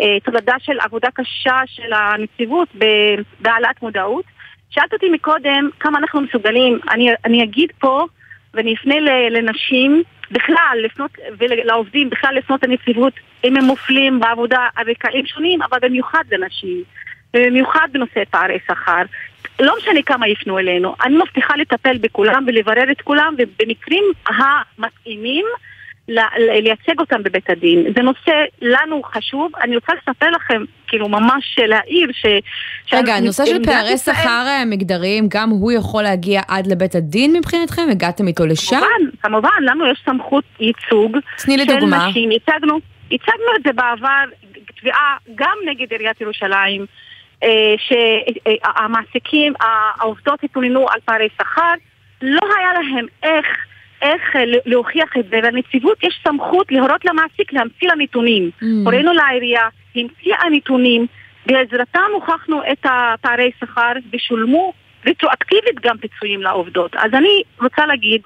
[0.00, 2.68] אה, תולדה של עבודה קשה של הנציבות
[3.40, 4.24] בהעלאת מודעות.
[4.70, 8.04] שאלת אותי מקודם כמה אנחנו מסוגלים, אני, אני אגיד פה
[8.54, 8.94] ואני אפנה
[9.30, 13.12] לנשים בכלל, לפנות, ולעובדים בכלל לפנות לנציבות
[13.44, 16.82] אם הם מופלים בעבודה על רקעים שונים, אבל במיוחד לנשים,
[17.36, 19.02] ובמיוחד בנושא פערי שכר.
[19.60, 25.44] לא משנה כמה יפנו אלינו, אני מבטיחה לטפל בכולם ולברר את כולם, ובמקרים המתאימים
[26.08, 27.86] לייצג אותם בבית הדין.
[27.96, 29.52] זה נושא לנו חשוב.
[29.62, 32.26] אני רוצה לספר לכם, כאילו ממש להעיר ש...
[32.92, 37.82] רגע, הנושא של פערי שכר אה, מגדריים, גם הוא יכול להגיע עד לבית הדין מבחינתכם?
[37.90, 38.76] הגעתם איתו לשם?
[38.76, 42.08] כמובן, כמובן, לנו יש סמכות ייצוג תני לי דוגמה.
[42.08, 42.30] נשים.
[42.30, 42.78] הצגנו,
[43.12, 44.24] הצגנו את זה בעבר,
[44.80, 46.86] תביעה גם נגד עיריית ירושלים.
[47.42, 51.72] אה, שהמעסיקים, העובדות התלוננו על פערי שכר,
[52.22, 53.46] לא היה להם איך
[54.04, 58.50] איך אה, להוכיח את זה, ולנציבות יש סמכות להורות למעסיק להמציא לה נתונים.
[58.62, 58.64] Mm.
[58.84, 61.06] הורינו לעירייה, המציאה נתונים,
[61.46, 64.72] בעזרתם הוכחנו את הפערי שכר ושולמו
[65.06, 66.96] רטרואקטיבית גם פיצויים לעובדות.
[66.96, 68.20] אז אני רוצה להגיד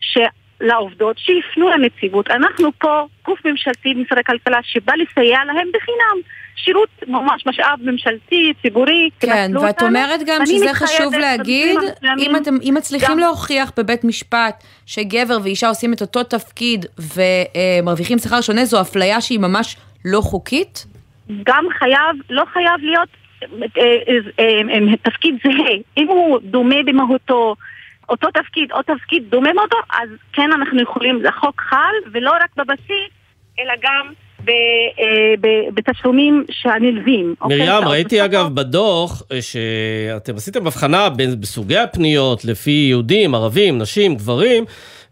[0.00, 0.18] ש...
[0.62, 2.30] לעובדות שיפנו לנציבות.
[2.30, 6.20] אנחנו פה גוף ממשלתי במשרד הכלכלה שבא לסייע להם בחינם.
[6.56, 9.88] שירות ממש משאב ממשלתי, ציבורי, כן, ואת אותנו.
[9.88, 11.78] אומרת גם שזה חשוב להגיד,
[12.18, 13.18] אם אתם אם מצליחים גם...
[13.18, 19.38] להוכיח בבית משפט שגבר ואישה עושים את אותו תפקיד ומרוויחים שכר שונה, זו אפליה שהיא
[19.38, 20.86] ממש לא חוקית?
[21.42, 23.08] גם חייב, לא חייב להיות
[23.42, 23.84] אה,
[24.38, 25.74] אה, תפקיד זהה.
[25.96, 27.54] אם הוא דומה במהותו,
[28.08, 33.10] אותו תפקיד או תפקיד דומה מאותו, אז כן אנחנו יכולים, החוק חל, ולא רק בבסיס,
[33.58, 34.12] אלא גם
[35.74, 37.34] בתשלומים שהנלווים.
[37.40, 37.58] אוקיי?
[37.58, 41.08] מרים, ראיתי אגב בדוח שאתם עשיתם הבחנה
[41.40, 44.64] בסוגי הפניות לפי יהודים, ערבים, נשים, גברים.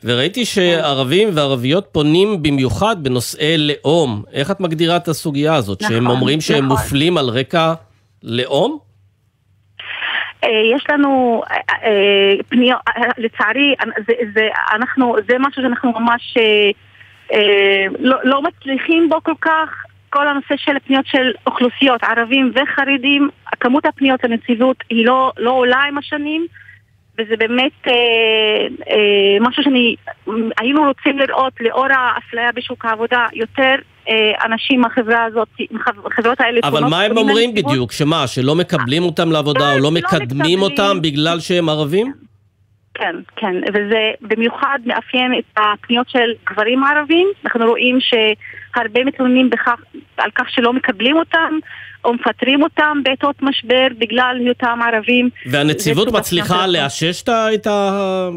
[0.05, 4.23] וראיתי שערבים וערביות פונים במיוחד בנושאי לאום.
[4.33, 5.83] איך את מגדירה את הסוגיה הזאת?
[5.83, 6.69] נכון, שהם אומרים שהם נכון.
[6.69, 7.75] מופלים על רקע
[8.23, 8.79] לאום?
[10.45, 12.81] אה, יש לנו אה, אה, פניות,
[13.19, 13.75] לצערי,
[14.07, 16.37] זה, זה, אנחנו, זה משהו שאנחנו ממש
[17.99, 19.85] לא, לא מצליחים בו כל כך.
[20.13, 23.29] כל הנושא של פניות של אוכלוסיות, ערבים וחרדים,
[23.61, 26.47] כמות הפניות לנציבות היא לא, לא עולה עם השנים.
[27.19, 27.87] וזה באמת
[29.41, 29.97] משהו שאני,
[30.59, 33.75] היינו רוצים לראות לאור האפליה בשוק העבודה יותר
[34.45, 36.61] אנשים מהחברה הזאת, מהחברות האלה.
[36.63, 37.93] אבל מה הם אומרים בדיוק?
[37.93, 42.13] שמה, שלא מקבלים אותם לעבודה או לא, לא מקדמים אותם בגלל שהם ערבים?
[42.95, 47.29] כן, כן, וזה במיוחד מאפיין את הפניות של גברים ערבים.
[47.45, 49.81] אנחנו רואים שהרבה מתלוננים בכך,
[50.17, 51.59] על כך שלא מקבלים אותם,
[52.05, 55.31] או מפטרים אותם בעתות משבר בגלל היותם ערבים.
[55.47, 57.67] והנציבות מצליחה לאשש את, את,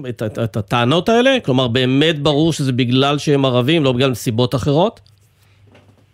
[0.09, 1.37] את, את הטענות האלה?
[1.45, 5.12] כלומר, באמת ברור שזה בגלל שהם ערבים, לא בגלל סיבות אחרות?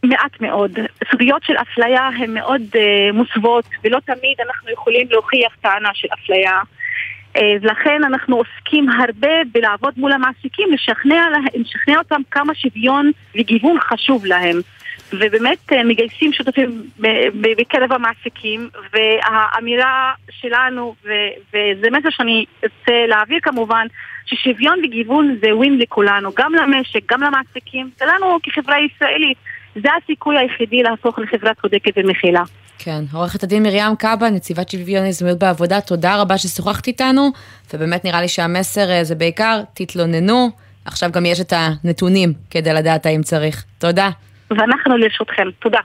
[0.03, 0.71] מעט מאוד.
[1.11, 6.61] סוגיות של אפליה הן מאוד uh, מוסוות, ולא תמיד אנחנו יכולים להוכיח טענה של אפליה.
[7.37, 14.25] Uh, ולכן אנחנו עוסקים הרבה בלעבוד מול המעסיקים, לשכנע, לשכנע אותם כמה שוויון וגיוון חשוב
[14.25, 14.61] להם.
[15.13, 16.83] ובאמת אה, מגייסים שותפים
[17.57, 20.95] בקרב המעסיקים, והאמירה שלנו,
[21.53, 23.87] וזה מסר שאני ארצה להעביר כמובן,
[24.25, 29.37] ששוויון וגיוון זה ווין לכולנו, גם למשק, גם למעסיקים, ולנו כחברה ישראלית.
[29.75, 32.43] זה הסיכוי היחידי להפוך לחברה צודקת ומכילה.
[32.79, 37.29] כן, עורכת הדין מרים קאבה, נציבת שוויון הזדמנויות בעבודה, תודה רבה ששוחחת איתנו,
[37.73, 40.49] ובאמת נראה לי שהמסר אה, זה בעיקר, תתלוננו,
[40.85, 43.65] עכשיו גם יש את הנתונים כדי לדעת האם צריך.
[43.77, 44.09] תודה.
[44.49, 45.47] ואנחנו לרשותכם.
[45.59, 45.79] תודה.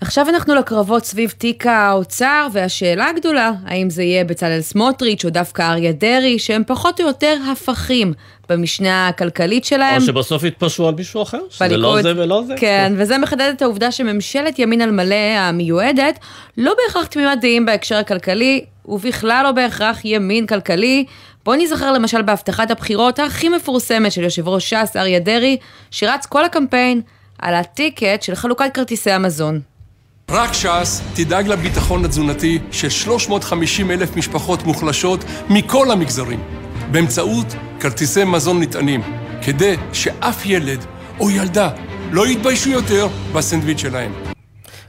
[0.00, 5.62] עכשיו אנחנו לקרבות סביב תיק האוצר, והשאלה הגדולה, האם זה יהיה בצלאל סמוטריץ' או דווקא
[5.62, 8.12] אריה דרעי, שהם פחות או יותר הפכים
[8.48, 10.00] במשנה הכלכלית שלהם.
[10.00, 12.54] או שבסוף יתפשרו על מישהו אחר, שזה לא זה ולא זה.
[12.56, 16.18] כן, וזה מחדד את העובדה שממשלת ימין על מלא המיועדת,
[16.56, 21.04] לא בהכרח תמימת דעים בהקשר הכלכלי, ובכלל לא בהכרח ימין כלכלי.
[21.44, 25.56] בואו נזכר למשל בהבטחת הבחירות הכי מפורסמת של יושב ראש ש"ס אריה דרעי,
[25.90, 27.00] שרץ כל הקמפיין
[27.38, 29.69] על הטיקט של חלוקת כרטיסי המזון.
[30.32, 36.40] רק ש"ס תדאג לביטחון התזונתי של 350 אלף משפחות מוחלשות מכל המגזרים,
[36.90, 37.46] באמצעות
[37.80, 39.02] כרטיסי מזון נטענים,
[39.42, 40.84] כדי שאף ילד
[41.20, 41.70] או ילדה
[42.12, 44.12] לא יתביישו יותר בסנדוויץ' שלהם.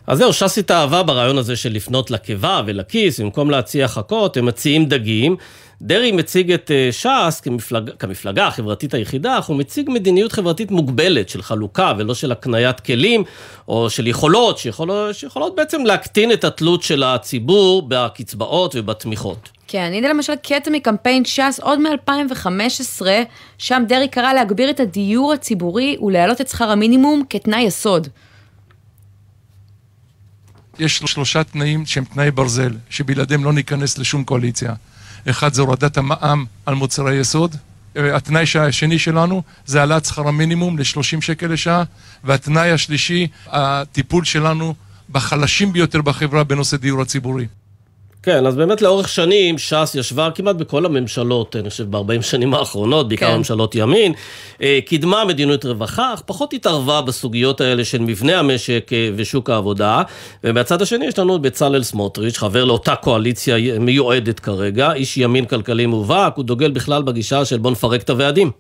[0.08, 4.86] אז זהו, ש"ס התאהבה ברעיון הזה של לפנות לקיבה ולכיס, במקום להציע חכות, הם מציעים
[4.86, 5.36] דגים.
[5.84, 11.30] דרעי מציג את אה, ש"ס כמפלג, כמפלגה החברתית היחידה, אך הוא מציג מדיניות חברתית מוגבלת
[11.30, 13.24] של חלוקה ולא של הקניית כלים
[13.68, 19.50] או של יכולות, שיכולות, שיכולות בעצם להקטין את התלות של הציבור בקצבאות ובתמיכות.
[19.68, 23.02] כן, הנה למשל קטע מקמפיין ש"ס עוד מ-2015,
[23.58, 28.08] שם דרעי קרא להגביר את הדיור הציבורי ולהעלות את שכר המינימום כתנאי יסוד.
[30.80, 34.74] יש שלושה תנאים שהם תנאי ברזל, שבלעדיהם לא ניכנס לשום קואליציה.
[35.30, 37.56] אחד זה הורדת המע"מ על מוצרי יסוד,
[37.96, 41.84] התנאי השני שלנו זה העלאת שכר המינימום ל-30 שקל לשעה,
[42.24, 44.76] והתנאי השלישי, הטיפול שלנו
[45.10, 47.48] בחלשים ביותר בחברה בנושא דיור הציבורי.
[48.24, 53.08] כן, אז באמת לאורך שנים ש"ס ישבה כמעט בכל הממשלות, אני חושב ב-40 שנים האחרונות,
[53.08, 53.38] בעיקר כן.
[53.38, 54.14] ממשלות ימין,
[54.62, 60.02] אה, קידמה מדיניות רווחה, אך פחות התערבה בסוגיות האלה של מבנה המשק אה, ושוק העבודה.
[60.44, 65.86] ומהצד השני יש לנו את בצלאל סמוטריץ', חבר לאותה קואליציה מיועדת כרגע, איש ימין כלכלי
[65.86, 68.52] מובהק, הוא דוגל בכלל בגישה של בוא נפרק את הוועדים.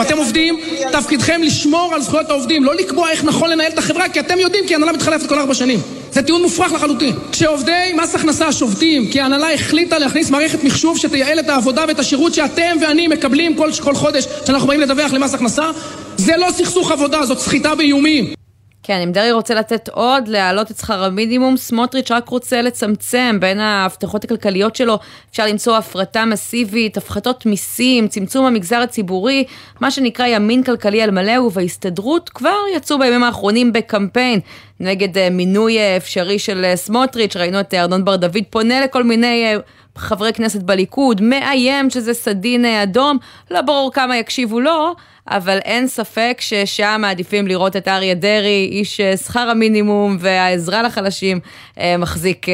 [0.00, 0.60] אתם עובדים,
[0.92, 4.66] תפקידכם לשמור על זכויות העובדים, לא לקבוע איך נכון לנהל את החברה, כי אתם יודעים,
[4.66, 5.80] כי הנהלה מתחלפת כל ארבע שנים.
[6.12, 7.14] זה טיעון מופרך לחלוטין.
[7.32, 12.34] כשעובדי מס הכנסה שובתים, כי ההנהלה החליטה להכניס מערכת מחשוב שתייעל את העבודה ואת השירות
[12.34, 15.70] שאתם ואני מקבלים כל, כל חודש כשאנחנו באים לדווח למס הכנסה,
[16.16, 18.41] זה לא סכסוך עבודה, זאת סחיטה באיומים.
[18.84, 23.60] כן, אם דרעי רוצה לתת עוד, להעלות את שכר המינימום, סמוטריץ' רק רוצה לצמצם בין
[23.60, 24.98] ההבטחות הכלכליות שלו.
[25.30, 29.44] אפשר למצוא הפרטה מסיבית, הפחתות מיסים, צמצום המגזר הציבורי,
[29.80, 34.40] מה שנקרא ימין כלכלי על מלא, ובהסתדרות כבר יצאו בימים האחרונים בקמפיין
[34.80, 37.36] נגד אה, מינוי אה, אפשרי של אה, סמוטריץ'.
[37.36, 39.54] ראינו את ארנון בר דוד פונה לכל מיני
[39.96, 43.18] חברי כנסת בליכוד, מאיים שזה סדין אדום,
[43.50, 44.94] לא ברור כמה יקשיבו לו,
[45.28, 51.40] אבל אין ספק ששם מעדיפים לראות את אריה דרעי, איש אה, שכר המינימום והעזרה לחלשים,
[51.78, 52.46] אה, מחזיק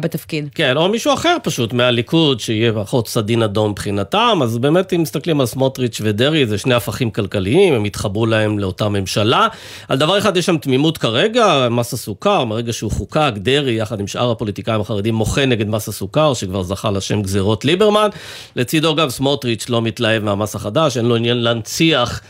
[0.00, 0.48] בתפקיד.
[0.54, 5.40] כן, או מישהו אחר פשוט מהליכוד, שיהיה פחות סדין אדום מבחינתם, אז באמת אם מסתכלים
[5.40, 9.48] על סמוטריץ' ודרעי, זה שני הפכים כלכליים, הם התחברו להם לאותה ממשלה.
[9.88, 14.06] על דבר אחד יש שם תמימות כרגע, מס הסוכר, מרגע שהוא חוקק, דרעי יחד עם
[14.06, 18.08] שאר הפוליטיקאים החרדים מוחה נגד מס הסוכר, שכבר זכה לשם גזירות ליברמן.
[18.56, 22.20] לצידו גם סמוטריץ' לא מתלהב מהמס החדש, אין לו עניין להנציח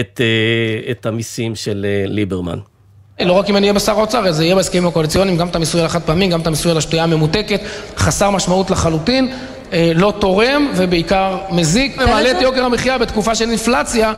[0.00, 2.58] את, אה, את המיסים של אה, ליברמן.
[3.20, 5.86] לא רק אם אני אהיה בשר האוצר, זה יהיה בהסכמים הקואליציוניים, גם את המיסוי על
[5.86, 7.60] החד פעמי, גם את המיסוי על השתייה הממותקת,
[7.96, 9.32] חסר משמעות לחלוטין,
[9.72, 14.12] אה, לא תורם ובעיקר מזיק, ומעלה את יוקר המחיה בתקופה של אינפלציה.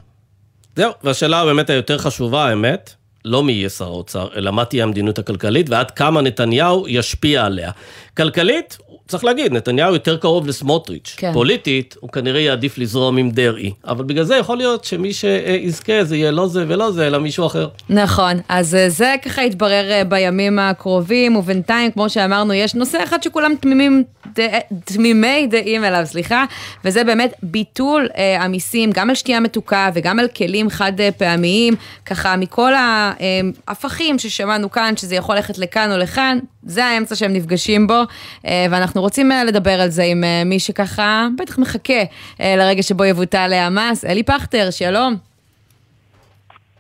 [0.76, 5.18] זהו, והשאלה באמת היותר חשובה, האמת, לא מי יהיה שר האוצר, אלא מה תהיה המדיניות
[5.18, 7.70] הכלכלית ועד כמה נתניהו ישפיע עליה.
[8.16, 8.78] כלכלית,
[9.11, 11.14] צריך להגיד, נתניהו יותר קרוב לסמוטריץ'.
[11.16, 11.33] כן.
[11.33, 13.73] פוליטית, הוא כנראה יעדיף לזרום עם דרעי.
[13.87, 17.46] אבל בגלל זה יכול להיות שמי שיזכה זה יהיה לא זה ולא זה, אלא מישהו
[17.46, 17.68] אחר.
[17.88, 23.23] נכון, אז אה, זה ככה יתברר אה, בימים הקרובים, ובינתיים, כמו שאמרנו, יש נושא אחד
[23.23, 24.05] שכולם תמימים,
[24.38, 24.49] ד...
[24.85, 26.44] תמימי דעים אליו, סליחה,
[26.85, 31.75] וזה באמת ביטול אה, המיסים, גם על שתייה מתוקה וגם על כלים חד פעמיים,
[32.07, 37.87] ככה מכל ההפכים ששמענו כאן, שזה יכול ללכת לכאן או לכאן, זה האמצע שהם נפגשים
[37.87, 38.03] בו,
[38.46, 42.02] אה, ואנחנו רוצים אה, לדבר על זה עם אה, מי שככה בטח מחכה
[42.40, 44.04] לרגע שבו יבוטל המס.
[44.04, 45.16] אלי פכטר, שלום.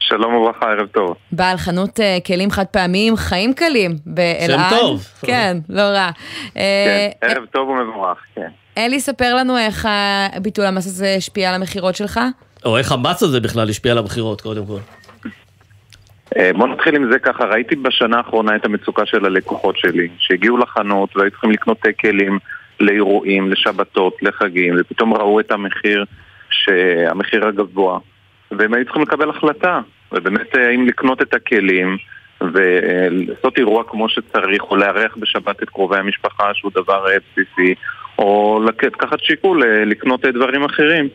[0.00, 1.14] שלום וברכה, ערב טוב.
[1.32, 4.70] בעל חנות כלים חד פעמיים, חיים קלים באלעד.
[4.70, 5.04] שם טוב.
[5.26, 6.10] כן, לא רע.
[6.54, 6.60] כן,
[7.20, 8.48] ערב טוב ומבורך, כן.
[8.78, 9.88] אלי, ספר לנו איך
[10.42, 12.20] ביטול המס הזה השפיע על המכירות שלך.
[12.64, 14.78] או איך המס הזה בכלל השפיע על המכירות, קודם כל.
[16.36, 20.58] אה, בוא נתחיל עם זה ככה, ראיתי בשנה האחרונה את המצוקה של הלקוחות שלי, שהגיעו
[20.58, 22.38] לחנות והיו צריכים לקנות כלים
[22.80, 26.04] לאירועים, לשבתות, לחגים, ופתאום ראו את המחיר,
[27.10, 27.98] המחיר הגבוה,
[28.50, 29.80] והם היו צריכים לקבל החלטה,
[30.12, 31.96] ובאמת אה, אם לקנות את הכלים
[32.40, 37.74] ולעשות אירוע כמו שצריך, או לארח בשבת את קרובי המשפחה, שהוא דבר אה, בסיסי,
[38.18, 41.08] או לקחת שיקול לקנות דברים אחרים.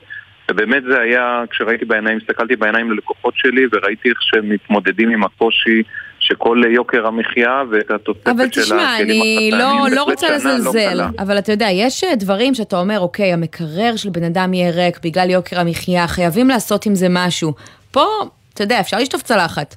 [0.52, 5.84] ובאמת זה היה, כשראיתי בעיניים, הסתכלתי בעיניים ללקוחות שלי וראיתי איך שהם מתמודדים עם הקושי
[6.20, 8.44] שכל יוקר המחיה ואת התוספת של הכלים החתניים.
[8.44, 12.54] אבל תשמע, אני לא, לא רוצה לא לזלזל, לא אבל אתה יודע, יש אה, דברים
[12.54, 16.96] שאתה אומר, אוקיי, המקרר של בן אדם יהיה ריק בגלל יוקר המחיה, חייבים לעשות עם
[16.96, 17.54] זה משהו.
[17.92, 18.06] פה,
[18.54, 19.76] אתה יודע, אפשר לשטוף צלחת.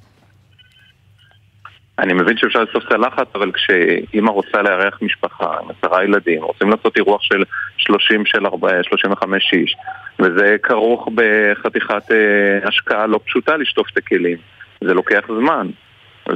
[1.98, 6.96] אני מבין שאפשר לסוף צלחת, אבל כשאימא רוצה לארח משפחה עם עשרה ילדים, רוצים לעשות
[6.96, 7.44] אירוח של
[7.76, 9.76] 30 של 40, 35 איש,
[10.18, 14.38] וזה כרוך בחתיכת אה, השקעה לא פשוטה לשטוף את הכלים.
[14.84, 15.68] זה לוקח זמן.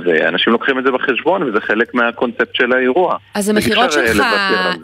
[0.04, 3.16] ואנשים לוקחים את זה בחשבון, וזה חלק מהקונספט של האירוע.
[3.34, 4.22] אז המכירות שלך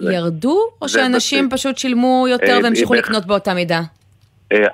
[0.01, 3.81] ירדו, או שאנשים פשוט שילמו יותר אה, והמשיכו לקנות באותה מידה?
[4.53, 4.67] אה,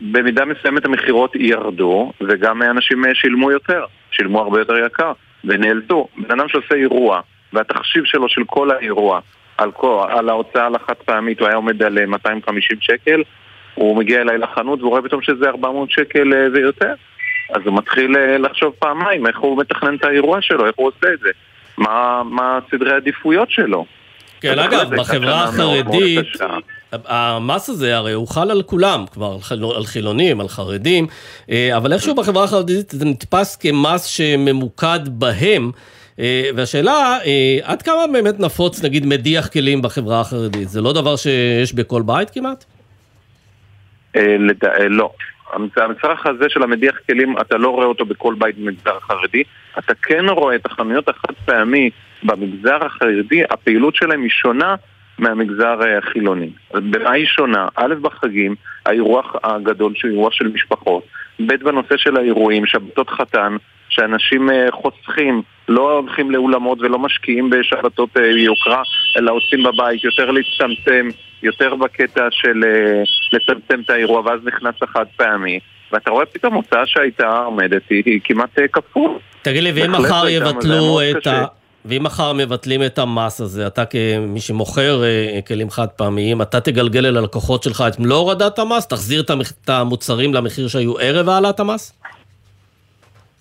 [0.00, 5.12] במידה מסוימת המכירות ירדו, וגם אנשים שילמו יותר, שילמו הרבה יותר יקר.
[5.44, 7.20] ונאלצו, בן אדם שעושה אירוע,
[7.52, 9.20] והתחשיב שלו של כל האירוע
[9.58, 13.22] על, כל, על ההוצאה על החד פעמית הוא היה עומד על 250 אה, שקל,
[13.74, 16.94] הוא מגיע אליי לחנות והוא רואה פתאום שזה 400 שקל אה, ויותר.
[17.50, 21.12] אז הוא מתחיל אה, לחשוב פעמיים איך הוא מתכנן את האירוע שלו, איך הוא עושה
[21.14, 21.30] את זה,
[21.78, 23.84] מה, מה סדרי העדיפויות שלו.
[24.42, 26.26] כן, אגב, בחברה החרדית,
[26.92, 29.38] המס הזה הרי הוא חל על כולם, כבר
[29.76, 31.06] על חילונים, על חרדים,
[31.50, 35.70] אה, אבל איכשהו בחברה החרדית זה נתפס כמס שממוקד בהם.
[36.18, 40.68] אה, והשאלה, אה, עד כמה באמת נפוץ נגיד מדיח כלים בחברה החרדית?
[40.68, 42.64] זה לא דבר שיש בכל בית כמעט?
[44.88, 45.10] לא.
[45.52, 49.42] המצרך הזה של המדיח כלים, אתה לא רואה אותו בכל בית במגזר החרדי.
[49.78, 51.90] אתה כן רואה את החנויות החד פעמי
[52.22, 54.74] במגזר החרדי, הפעילות שלהם היא שונה
[55.18, 56.50] מהמגזר אה, החילוני.
[56.74, 57.68] במה היא שונה?
[57.76, 58.54] א', בחגים,
[58.86, 61.02] האירוח הגדול שהוא אירוח של משפחות.
[61.40, 63.56] ב', בנושא של האירועים, שבתות חתן,
[63.88, 68.82] שאנשים אה, חוסכים, לא הולכים לאולמות ולא משקיעים בשבתות אה, יוקרה,
[69.16, 71.08] אלא עושים בבית, יותר להצטמצם,
[71.42, 72.60] יותר בקטע של
[73.32, 75.58] לצמצם את האירוע, ואז נכנס החד פעמי.
[75.92, 79.18] ואתה רואה פתאום הוצאה שהייתה עומדת, היא כמעט כפול.
[79.42, 81.44] תגיד לי, ואם מחר יבטלו את ה...
[81.84, 87.06] ואם מחר מבטלים את המס הזה, אתה כמי שמוכר אה, כלים חד פעמיים, אתה תגלגל
[87.06, 88.86] אל הלקוחות שלך את מלוא הורדת המס?
[88.86, 91.92] תחזיר את המוצרים למחיר שהיו ערב העלאת המס?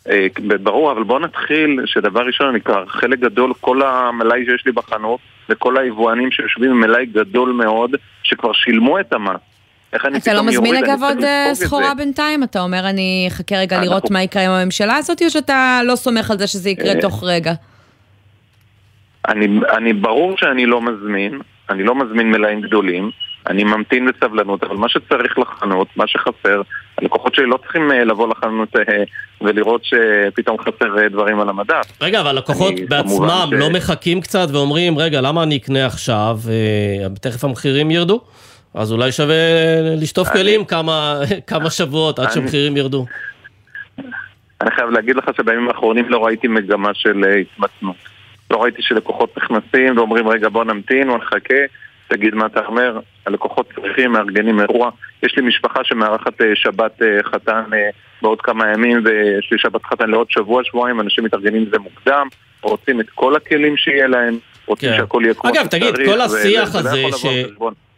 [0.09, 0.27] אה,
[0.63, 5.19] ברור, אבל בוא נתחיל שדבר ראשון, אני כבר חלק גדול, כל המלאי שיש לי בחנות
[5.49, 7.91] וכל היבואנים שיושבים עם מלאי גדול מאוד,
[8.23, 9.41] שכבר שילמו את המס.
[10.17, 12.43] אתה לא מזמין אגב עוד אה, סחורה בינתיים?
[12.43, 16.31] אתה אומר אני אחכה רגע לראות מה יקרה עם הממשלה הזאת, או שאתה לא סומך
[16.31, 17.53] על זה שזה יקרה תוך רגע?
[19.27, 23.11] אני, אני ברור שאני לא מזמין, אני לא מזמין מלאים גדולים,
[23.49, 26.61] אני ממתין בסבלנות, אבל מה שצריך לחנות, מה שחסר,
[26.97, 29.03] הלקוחות שלי לא צריכים אה, לבוא לחנות אה,
[29.41, 31.83] ולראות שפתאום חסר אה, דברים על המדף.
[32.01, 35.85] רגע, אבל לקוחות אני, בעצמם כמובן ש- לא מחכים קצת ואומרים, רגע, למה אני אקנה
[35.85, 36.37] עכשיו?
[37.21, 38.21] תכף המחירים ירדו?
[38.73, 39.35] אז אולי שווה
[40.01, 43.05] לשטוף אני- כלים כמה כמה שבועות עד אני- שהמחירים ירדו.
[44.61, 47.95] אני חייב להגיד לך שבימים האחרונים לא ראיתי מגמה של התמצנות.
[48.51, 51.55] לא ראיתי שלקוחות נכנסים ואומרים, רגע, בוא נמתין או נחכה,
[52.11, 52.99] תגיד מה אתה אומר.
[53.25, 54.89] הלקוחות צריכים, מארגנים אירוע.
[55.23, 57.89] יש לי משפחה שמארחת אה, שבת אה, חתן אה,
[58.21, 62.27] בעוד כמה ימים, ויש לי שבת חתן לעוד שבוע, שבועיים, אנשים מתארגנים לזה מוקדם,
[62.61, 64.97] רוצים את כל הכלים שיהיה להם, רוצים כן.
[64.97, 65.83] שהכל יהיה כמו אגב, שצריך.
[65.83, 67.25] תגיד, כל השיח זה לא הזה יכול ש...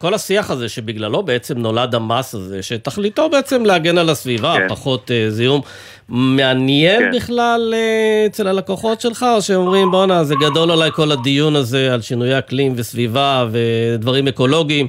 [0.04, 4.68] כל השיח הזה שבגללו בעצם נולד המס הזה, שתכליתו בעצם להגן על הסביבה, כן.
[4.70, 5.62] פחות אה, זיהום,
[6.10, 7.12] מעניין כן.
[7.16, 12.02] בכלל אה, אצל הלקוחות שלך, או שאומרים בואנה זה גדול עליי כל הדיון הזה על
[12.02, 14.88] שינויי אקלים וסביבה ודברים אקולוגיים,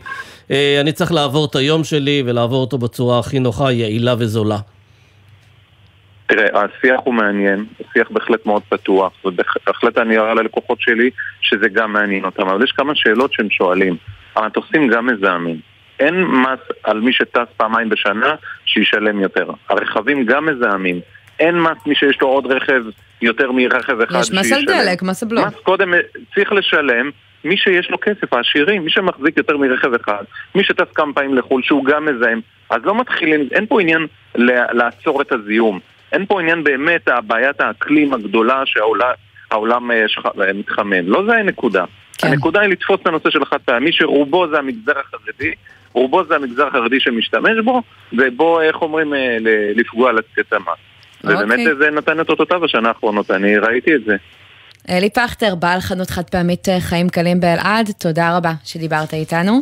[0.50, 4.58] אה, אני צריך לעבור את היום שלי ולעבור אותו בצורה הכי נוחה, יעילה וזולה.
[6.26, 11.10] תראה, השיח הוא מעניין, השיח בהחלט מאוד פתוח, ובהחלט אני אראה ללקוחות שלי
[11.40, 13.96] שזה גם מעניין אותם, אבל יש כמה שאלות שהם שואלים.
[14.36, 15.56] המטוסים גם מזהמים.
[16.00, 18.34] אין מס על מי שטס פעמיים בשנה
[18.66, 19.46] שישלם יותר.
[19.68, 21.00] הרכבים גם מזהמים.
[21.40, 22.82] אין מס מי שיש לו עוד רכב
[23.22, 25.46] יותר מרכב אחד יש מס על דלק, מס הבלו.
[25.46, 25.92] מס קודם
[26.34, 27.10] צריך לשלם
[27.44, 30.24] מי שיש לו כסף, העשירים, מי שמחזיק יותר מרכב אחד,
[30.54, 34.72] מי שטס כמה פעמים לחו"ל שהוא גם מזהם, אז לא מתחילים, אין פה עניין ל-
[34.72, 35.80] לעצור את הזיהום.
[36.12, 41.06] אין פה עניין באמת בעיית האקלים הגדולה שהעולם אה, שח- אה, מתחמם.
[41.08, 41.84] לא זה הנקודה.
[42.18, 42.28] כן.
[42.28, 45.52] הנקודה היא לתפוס את הנושא של החד פעמי, שרובו זה המגזר החרדי,
[45.92, 49.36] רובו זה המגזר החרדי שמשתמש בו, ובו, איך אומרים, אה,
[49.74, 50.66] לפגוע את המס.
[51.24, 51.76] ובאמת אוקיי.
[51.78, 54.16] זה נתן את אותותיו בשנה האחרונות, אני ראיתי את זה.
[54.88, 59.60] אלי פכטר, בעל חנות חד פעמית אה, חיים קלים באלעד, תודה רבה שדיברת איתנו.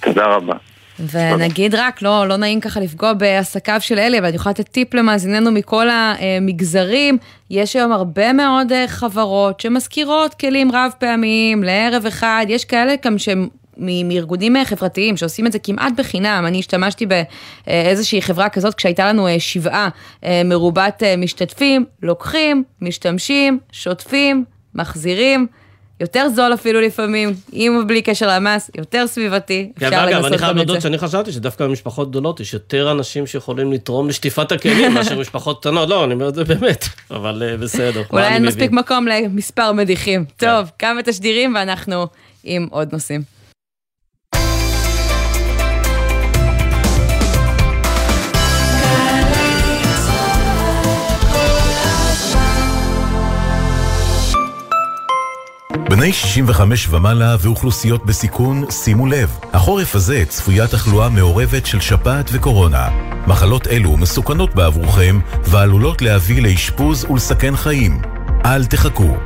[0.00, 0.54] תודה רבה.
[1.00, 4.94] ונגיד רק, לא, לא נעים ככה לפגוע בעסקיו של אלי, אבל אני יכולה לתת טיפ
[4.94, 7.18] למאזיננו מכל המגזרים.
[7.50, 13.18] יש היום הרבה מאוד אה, חברות שמזכירות כלים רב פעמיים לערב אחד, יש כאלה גם
[13.18, 13.48] שהם...
[14.04, 17.06] מארגונים אה, חברתיים שעושים את זה כמעט בחינם, אני השתמשתי
[17.66, 19.88] באיזושהי חברה כזאת כשהייתה לנו אה, שבעה
[20.44, 24.44] מרובת משתתפים, לוקחים, משתמשים, שוטפים,
[24.74, 25.46] מחזירים,
[26.00, 30.40] יותר זול אפילו לפעמים, עם ובלי קשר למס, יותר סביבתי, כן, אפשר אני לנסות חייב
[30.40, 30.80] גם את להודות זה.
[30.80, 35.88] שאני חשבתי שדווקא במשפחות גדולות יש יותר אנשים שיכולים לתרום לשטיפת הכלים מאשר משפחות קטנות.
[35.88, 38.02] לא, אני אומר את זה באמת, אבל אה, בסדר.
[38.12, 38.44] אולי אני אין?
[38.44, 40.24] מספיק מקום למספר מדיחים.
[40.36, 42.06] טוב, כמה תשדירים ואנחנו
[42.44, 43.35] עם עוד נושאים.
[55.84, 62.88] בני 65 ומעלה ואוכלוסיות בסיכון, שימו לב, החורף הזה צפויה תחלואה מעורבת של שפעת וקורונה.
[63.26, 68.02] מחלות אלו מסוכנות בעבורכם ועלולות להביא לאשפוז ולסכן חיים.
[68.44, 69.16] אל תחכו.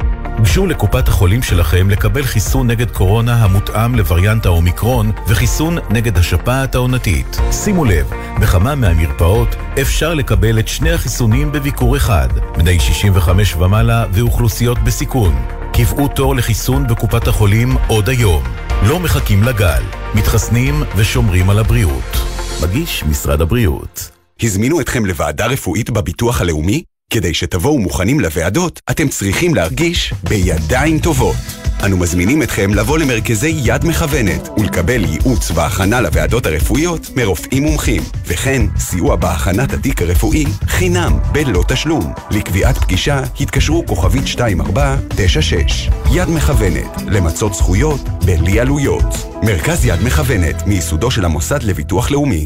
[0.43, 7.37] גשו לקופת החולים שלכם לקבל חיסון נגד קורונה המותאם לווריאנט האומיקרון וחיסון נגד השפעת העונתית.
[7.53, 12.29] שימו לב, בכמה מהמרפאות אפשר לקבל את שני החיסונים בביקור אחד.
[12.57, 15.60] בני 65 ומעלה ואוכלוסיות בסיכון.
[15.85, 18.43] קבעו תור לחיסון בקופת החולים עוד היום.
[18.89, 19.83] לא מחכים לגל.
[20.15, 22.17] מתחסנים ושומרים על הבריאות.
[22.63, 24.11] מגיש משרד הבריאות.
[24.43, 26.83] הזמינו אתכם לוועדה רפואית בביטוח הלאומי?
[27.11, 31.37] כדי שתבואו מוכנים לוועדות, אתם צריכים להרגיש בידיים טובות.
[31.85, 38.63] אנו מזמינים אתכם לבוא למרכזי יד מכוונת ולקבל ייעוץ והכנה לוועדות הרפואיות מרופאים מומחים, וכן
[38.79, 42.13] סיוע בהכנת התיק הרפואי חינם בלא תשלום.
[42.31, 45.91] לקביעת פגישה התקשרו כוכבית 2496.
[46.13, 49.15] יד מכוונת, למצות זכויות בלי עלויות.
[49.43, 52.45] מרכז יד מכוונת, מייסודו של המוסד לביטוח לאומי.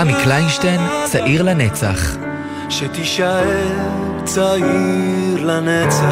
[0.00, 2.16] רמי קליינשטיין, צעיר לנצח.
[2.68, 3.44] שתישאר
[4.24, 6.04] צעיר לנצח.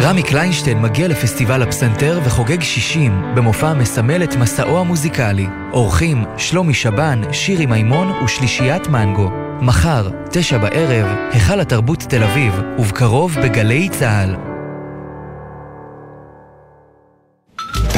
[0.00, 5.46] רמי קליינשטיין מגיע לפסטיבל הפסנתר וחוגג 60 במופע המסמל את מסעו המוזיקלי.
[5.72, 9.30] אורחים שלומי שבן, שירי מימון ושלישיית מנגו.
[9.60, 14.53] מחר, תשע בערב, היכל התרבות תל אביב, ובקרוב בגלי צה"ל.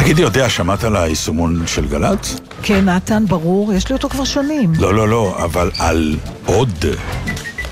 [0.07, 2.37] תגידי, יודע, שמעת על היישומון של גל"צ?
[2.63, 4.73] כן, נתן, ברור, יש לי אותו כבר שנים.
[4.79, 6.85] לא, לא, לא, אבל על עוד.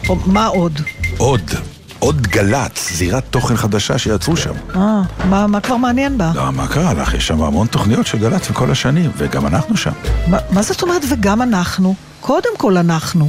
[0.09, 0.81] או, מה עוד?
[1.17, 1.51] עוד.
[1.99, 4.53] עוד גל"צ, זירת תוכן חדשה שיצרו שם.
[4.75, 6.33] אה, מה, מה כבר מעניין בה?
[6.35, 7.15] לא, מה קרה לך?
[7.15, 9.93] יש שם המון תוכניות של גל"צ וכל השנים, וגם אנחנו שם.
[10.27, 11.95] מה, מה זאת אומרת וגם אנחנו?
[12.21, 13.29] קודם כל אנחנו.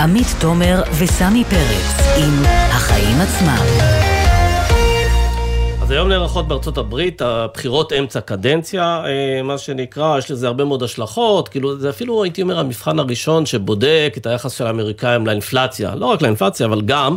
[0.00, 3.64] עמית תומר וסמי פרץ עם החיים עצמם.
[5.82, 10.82] אז היום נערכות בארצות הברית הבחירות אמצע קדנציה, אה, מה שנקרא, יש לזה הרבה מאוד
[10.82, 16.06] השלכות, כאילו זה אפילו הייתי אומר המבחן הראשון שבודק את היחס של האמריקאים לאינפלציה, לא
[16.06, 17.16] רק לאינפלציה אבל גם,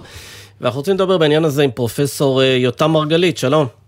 [0.61, 3.84] ואנחנו רוצים לדבר בעניין הזה עם פרופסור אה, יותם מרגלית, שלום.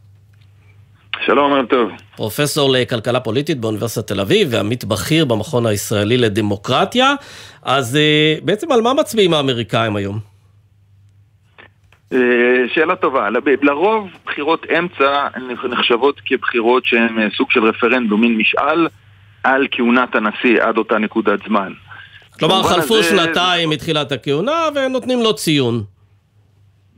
[1.27, 1.89] שלום, ערב טוב.
[2.15, 7.13] פרופסור לכלכלה פוליטית באוניברסיטת תל אביב ועמית בכיר במכון הישראלי לדמוקרטיה.
[7.63, 10.19] אז אה, בעצם על מה מצביעים האמריקאים היום?
[12.13, 12.19] אה,
[12.73, 13.29] שאלה טובה.
[13.61, 15.27] לרוב בחירות אמצע
[15.69, 18.87] נחשבות כבחירות שהן אה, סוג של רפרנדום, מין משאל
[19.43, 21.73] על כהונת הנשיא עד אותה נקודת זמן.
[22.39, 23.09] כלומר, חלפו הזה...
[23.09, 25.83] שנתיים מתחילת הכהונה ונותנים לו ציון.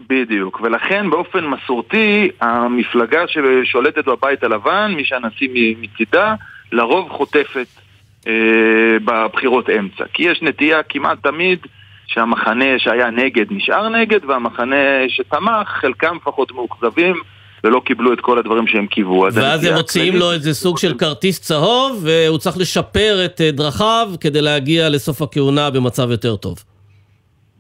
[0.10, 6.36] בדיוק, ולכן באופן מסורתי המפלגה ששולטת בבית הלבן, מי שהנשיא מצידה,
[6.72, 7.68] לרוב חוטפת
[8.28, 8.34] אה,
[9.06, 10.04] בבחירות אמצע.
[10.14, 11.60] כי יש נטייה כמעט תמיד
[12.08, 14.76] שהמחנה שהיה נגד נשאר נגד, והמחנה
[15.08, 17.16] שתמך, חלקם לפחות מאוכזבים.
[17.64, 19.28] ולא קיבלו את כל הדברים שהם קיוו.
[19.34, 24.12] ואז הם מוציאים לו איזה סוג של כרטיס צהוב, והוא צריך לשפר את אה, דרכיו
[24.22, 26.64] כדי להגיע לסוף הכהונה במצב יותר טוב.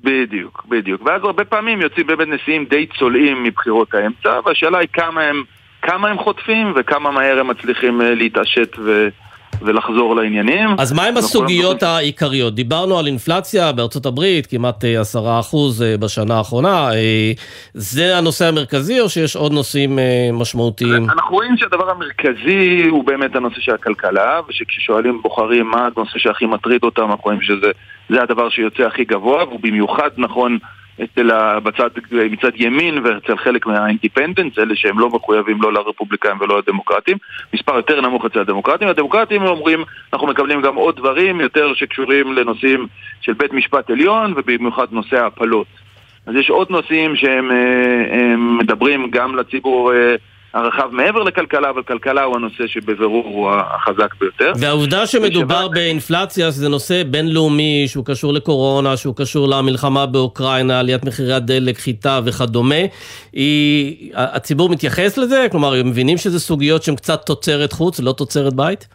[0.03, 1.01] בדיוק, בדיוק.
[1.05, 5.43] ואז הרבה פעמים יוצאים באמת נשיאים די צולעים מבחירות האמצע, והשאלה היא כמה הם,
[5.81, 9.07] כמה הם חוטפים וכמה מהר הם מצליחים אה, להתעשת ו...
[9.61, 10.69] ולחזור לעניינים.
[10.77, 12.55] אז מהם הסוגיות לא העיקריות?
[12.55, 16.89] דיברנו על אינפלציה בארצות הברית, כמעט אה, עשרה אחוז אה, בשנה האחרונה.
[17.73, 19.99] זה הנושא המרכזי או שיש עוד נושאים
[20.33, 21.09] משמעותיים?
[21.09, 26.83] אנחנו רואים שהדבר המרכזי הוא באמת הנושא של הכלכלה, ושכששואלים בוחרים מה הנושא שהכי מטריד
[26.83, 27.71] אותם, אנחנו רואים שזה
[28.09, 30.57] זה הדבר שיוצא הכי גבוה, והוא במיוחד נכון
[31.03, 31.29] אצל
[31.63, 37.17] בצד, מצד ימין ואצל חלק מה independents, אלה שהם לא מחויבים לא לרפובליקאים ולא לדמוקרטים,
[37.53, 38.87] מספר יותר נמוך אצל הדמוקרטים.
[38.87, 39.83] הדמוקרטים אומרים,
[40.13, 42.87] אנחנו מקבלים גם עוד דברים יותר שקשורים לנושאים
[43.21, 45.67] של בית משפט עליון ובמיוחד נושא ההפלות.
[46.25, 50.15] אז יש עוד נושאים שהם אה, מדברים גם לציבור אה,
[50.53, 54.51] הרחב מעבר לכלכלה, אבל כלכלה הוא הנושא שבבירור הוא החזק ביותר.
[54.59, 55.73] והעובדה שמדובר ושבא...
[55.73, 62.19] באינפלציה, שזה נושא בינלאומי, שהוא קשור לקורונה, שהוא קשור למלחמה באוקראינה, עליית מחירי הדלק, חיטה
[62.25, 62.75] וכדומה,
[63.33, 64.11] היא...
[64.15, 65.47] הציבור מתייחס לזה?
[65.51, 68.87] כלומר, הם מבינים שזה סוגיות שהן קצת תוצרת חוץ, לא תוצרת בית?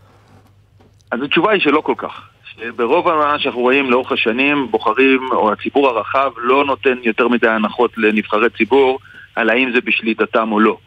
[1.11, 2.13] אז התשובה היא שלא כל כך.
[2.77, 7.91] ברוב מה שאנחנו רואים לאורך השנים, בוחרים, או הציבור הרחב, לא נותן יותר מדי הנחות
[7.97, 8.99] לנבחרי ציבור
[9.37, 10.79] על האם זה בשליטתם או לא.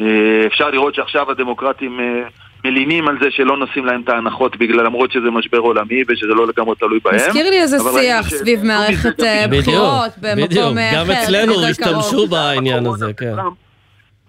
[0.00, 2.22] אה, אפשר לראות שעכשיו הדמוקרטים אה,
[2.64, 6.46] מלינים על זה שלא נושאים להם את ההנחות בגלל למרות שזה משבר עולמי ושזה לא
[6.46, 7.14] לגמרי תלוי בהם.
[7.14, 10.94] מזכיר לי איזה שיח סביב מערכת אה, בחירות במקום אחר.
[10.94, 13.34] גם אצלנו השתמשו בעניין הזה, כן.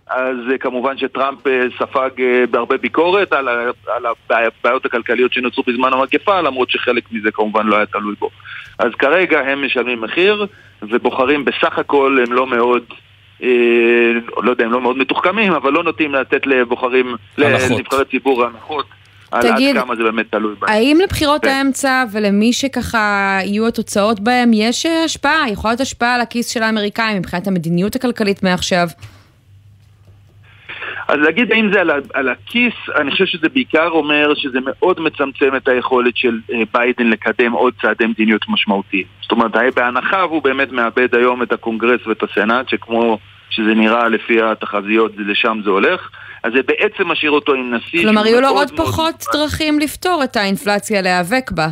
[0.08, 1.40] אז כמובן שטראמפ
[1.80, 2.10] ספג
[2.52, 3.48] בהרבה ביקורת על,
[3.88, 8.30] על הבעיות הכלכליות שנוצרו בזמן המגפה, למרות שחלק מזה כמובן לא היה תלוי בו.
[8.80, 10.46] אז כרגע הם משלמים מחיר,
[10.82, 12.84] ובוחרים בסך הכל הם לא מאוד
[14.44, 18.86] לא יודע, הם לא מאוד מתוחכמים, אבל לא נוטים לתת לבוחרים, לנבחרי ציבור הנחות.
[19.42, 20.70] תגיד, עד כמה זה באמת תלוי בהם.
[20.70, 21.48] האם לבחירות כן.
[21.48, 25.50] האמצע ולמי שככה יהיו התוצאות בהם, יש השפעה?
[25.50, 28.88] יכולה להיות השפעה על הכיס של האמריקאים מבחינת המדיניות הכלכלית מעכשיו?
[31.10, 35.56] אז להגיד האם זה על, על הכיס, אני חושב שזה בעיקר אומר שזה מאוד מצמצם
[35.56, 39.04] את היכולת של אה, ביידן לקדם עוד צעדי מדיניות משמעותיים.
[39.22, 43.18] זאת אומרת, בהנחה והוא באמת מאבד היום את הקונגרס ואת הסנאט, שכמו
[43.50, 46.10] שזה נראה לפי התחזיות, לשם זה הולך.
[46.44, 48.04] אז זה בעצם משאיר אותו עם נשיא...
[48.04, 51.68] כלומר, יהיו לו עוד פחות דרכים לפתור את האינפלציה, להיאבק בה.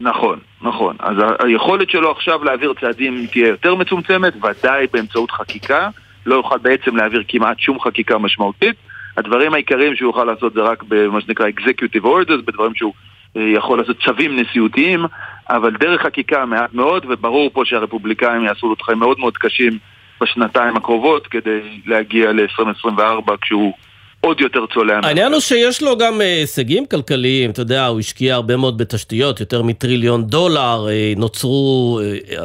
[0.00, 0.96] נכון, נכון.
[0.98, 5.88] אז היכולת שלו עכשיו להעביר צעדים תהיה יותר מצומצמת, ודאי באמצעות חקיקה.
[6.26, 8.76] לא יוכל בעצם להעביר כמעט שום חקיקה משמעותית.
[9.16, 12.92] הדברים העיקריים שהוא יוכל לעשות זה רק במה שנקרא executive orders, בדברים שהוא
[13.36, 15.04] אה, יכול לעשות צווים נשיאותיים,
[15.50, 19.78] אבל דרך חקיקה מעט מאוד, וברור פה שהרפובליקאים יעשו לו חיים מאוד מאוד קשים
[20.20, 23.72] בשנתיים הקרובות כדי להגיע ל-2024 כשהוא
[24.20, 25.00] עוד יותר צולע.
[25.02, 29.40] העניין הוא שיש לו גם אה, הישגים כלכליים, אתה יודע, הוא השקיע הרבה מאוד בתשתיות,
[29.40, 32.44] יותר מטריליון דולר, אה, נוצרו אה,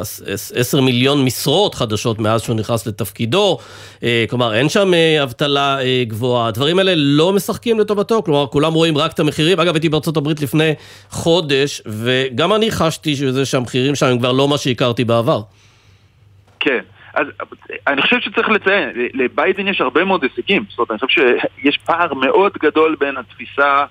[0.54, 3.58] עשר מיליון משרות חדשות מאז שהוא נכנס לתפקידו,
[4.30, 9.20] כלומר אין שם אבטלה גבוהה, הדברים האלה לא משחקים לטובתו, כלומר כולם רואים רק את
[9.20, 10.74] המחירים, אגב הייתי בארצות הברית לפני
[11.10, 15.40] חודש, וגם אני חשתי שזה שהמחירים שם הם כבר לא מה שהכרתי בעבר.
[16.60, 16.80] כן.
[17.16, 17.26] אז
[17.86, 22.14] אני חושב שצריך לציין, לביידן יש הרבה מאוד הישגים, זאת אומרת, אני חושב שיש פער
[22.14, 23.84] מאוד גדול בין התפיסה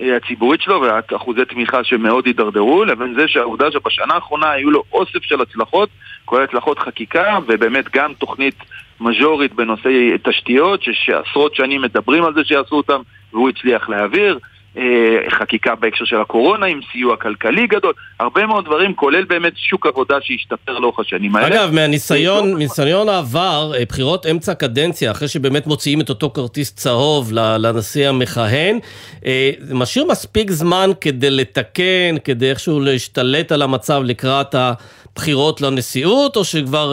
[0.00, 5.22] אה, הציבורית שלו ואחוזי תמיכה שמאוד הידרדרו, לבין זה שהעובדה שבשנה האחרונה היו לו אוסף
[5.22, 5.88] של הצלחות,
[6.24, 8.54] כולל הצלחות חקיקה, ובאמת גם תוכנית
[9.00, 13.00] מז'ורית בנושאי תשתיות, שעשרות שנים מדברים על זה שיעשו אותם,
[13.32, 14.38] והוא הצליח להעביר.
[14.76, 19.86] אה, חקיקה בהקשר של הקורונה עם סיוע כלכלי גדול, הרבה מאוד דברים, כולל באמת שוק
[19.86, 21.46] עבודה שהשתפר לאורך השנים האלה.
[21.46, 27.32] אגב, מהניסיון, מניסיון העבר, אה, בחירות אמצע קדנציה, אחרי שבאמת מוציאים את אותו כרטיס צהוב
[27.32, 28.78] לנשיא המכהן,
[29.26, 36.36] אה, זה משאיר מספיק זמן כדי לתקן, כדי איכשהו להשתלט על המצב לקראת הבחירות לנשיאות,
[36.36, 36.92] או שכבר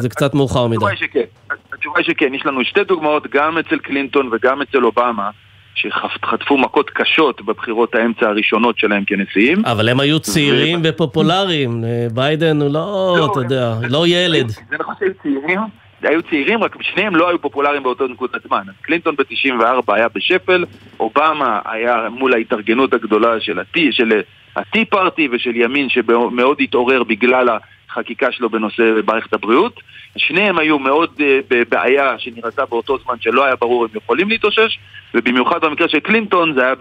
[0.00, 0.76] זה קצת מאוחר מדי?
[0.76, 1.54] התשובה היא שכן.
[1.72, 5.30] התשובה היא שכן, יש לנו שתי דוגמאות, גם אצל קלינטון וגם אצל אובמה.
[5.76, 9.58] שחטפו מכות קשות בבחירות האמצע הראשונות שלהם כנשיאים.
[9.64, 10.88] אבל הם היו צעירים ו...
[10.88, 14.48] ופופולריים, ביידן הוא לא, לא אתה יודע, לא ילד.
[14.48, 15.60] זה נכון שהיו צעירים,
[16.02, 18.62] היו צעירים, רק שניהם לא היו פופולריים באותו נקודת זמן.
[18.68, 20.64] אז קלינטון ב-94 היה בשפל,
[21.00, 24.20] אובמה היה מול ההתארגנות הגדולה של הטי, של
[24.56, 27.48] הטי פארטי ושל ימין שמאוד התעורר בגלל
[27.90, 29.80] החקיקה שלו בנושא מערכת הבריאות.
[30.16, 34.78] שניהם היו מאוד uh, בבעיה שנראתה באותו זמן שלא היה ברור אם יכולים להתאושש,
[35.14, 36.74] ובמיוחד במקרה של קלינטון זה היה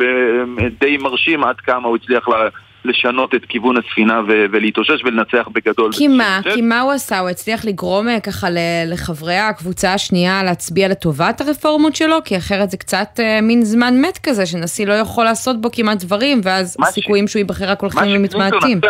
[0.79, 2.47] די מרשים עד כמה הוא הצליח לה,
[2.85, 5.91] לשנות את כיוון הספינה ו- ולהתאושש ולנצח בגדול.
[5.93, 6.39] כי מה?
[6.53, 7.19] כי מה הוא עשה?
[7.19, 8.47] הוא הצליח לגרום אה, ככה
[8.87, 12.17] לחברי הקבוצה השנייה להצביע לטובת הרפורמות שלו?
[12.25, 16.03] כי אחרת זה קצת uh, מין זמן מת כזה, שנשיא לא יכול לעשות בו כמעט
[16.03, 17.31] דברים, ואז הסיכויים ש...
[17.31, 18.81] שהוא ייבחר רק הולכים ומתמעטים.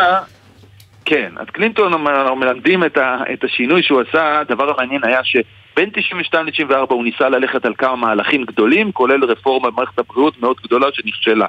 [1.05, 1.93] כן, אז קלינטון
[2.37, 7.29] מלמדים את, ה, את השינוי שהוא עשה, הדבר המעניין היה שבין 92 ל-94 הוא ניסה
[7.29, 11.45] ללכת על כמה מהלכים גדולים, כולל רפורמה במערכת הבריאות מאוד גדולה שנכשלה.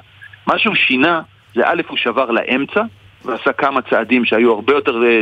[0.47, 1.21] מה שהוא שינה
[1.55, 2.81] זה א', הוא שבר לאמצע,
[3.25, 5.21] ועשה כמה צעדים שהיו הרבה יותר אה,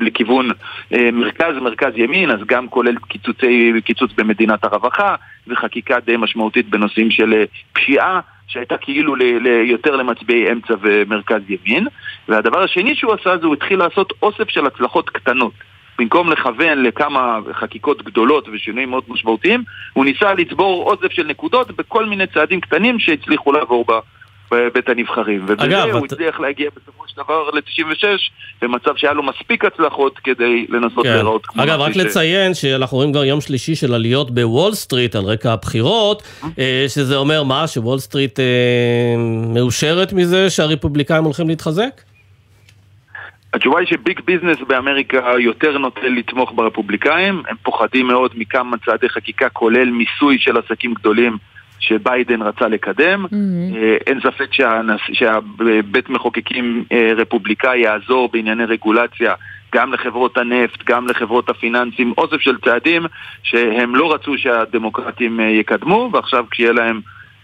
[0.00, 0.48] לכיוון
[0.92, 5.14] אה, מרכז, מרכז ימין, אז גם כולל קיצוצי, קיצוץ במדינת הרווחה
[5.46, 8.20] וחקיקה די משמעותית בנושאים של אה, פשיעה.
[8.48, 11.86] שהייתה כאילו ל, ל, יותר למצביעי אמצע ומרכז ימין.
[12.28, 15.52] והדבר השני שהוא עשה זה הוא התחיל לעשות אוסף של הצלחות קטנות.
[15.98, 22.06] במקום לכוון לכמה חקיקות גדולות ושינויים מאוד משמעותיים, הוא ניסה לצבור אוסף של נקודות בכל
[22.06, 24.00] מיני צעדים קטנים שהצליחו לעבור בה.
[24.50, 25.44] בבית הנבחרים.
[25.46, 26.12] ובזה הוא את...
[26.12, 28.04] הצליח להגיע בסופו של דבר ל-96
[28.62, 31.16] במצב שהיה לו מספיק הצלחות כדי לנסות כן.
[31.16, 31.62] לראות כמו...
[31.62, 31.96] אגב, רק ש...
[31.96, 36.22] לציין שאנחנו רואים כבר יום שלישי של עליות בוול סטריט על רקע הבחירות,
[36.58, 37.66] אה, שזה אומר מה?
[37.66, 38.44] שוול סטריט אה,
[39.54, 42.00] מאושרת מזה שהרפובליקאים הולכים להתחזק?
[43.54, 49.48] התשובה היא שביג ביזנס באמריקה יותר נוטה לתמוך ברפובליקאים, הם פוחדים מאוד מכמה צעדי חקיקה
[49.48, 51.36] כולל מיסוי של עסקים גדולים
[51.78, 53.24] שביידן רצה לקדם.
[53.24, 53.76] Mm-hmm.
[54.06, 55.00] אין ספק שהנס...
[55.12, 59.34] שהבית מחוקקים אה, רפובליקאי יעזור בענייני רגולציה
[59.74, 63.06] גם לחברות הנפט, גם לחברות הפיננסים, אוסף של צעדים
[63.42, 67.00] שהם לא רצו שהדמוקרטים אה, יקדמו, ועכשיו כשיהיה להם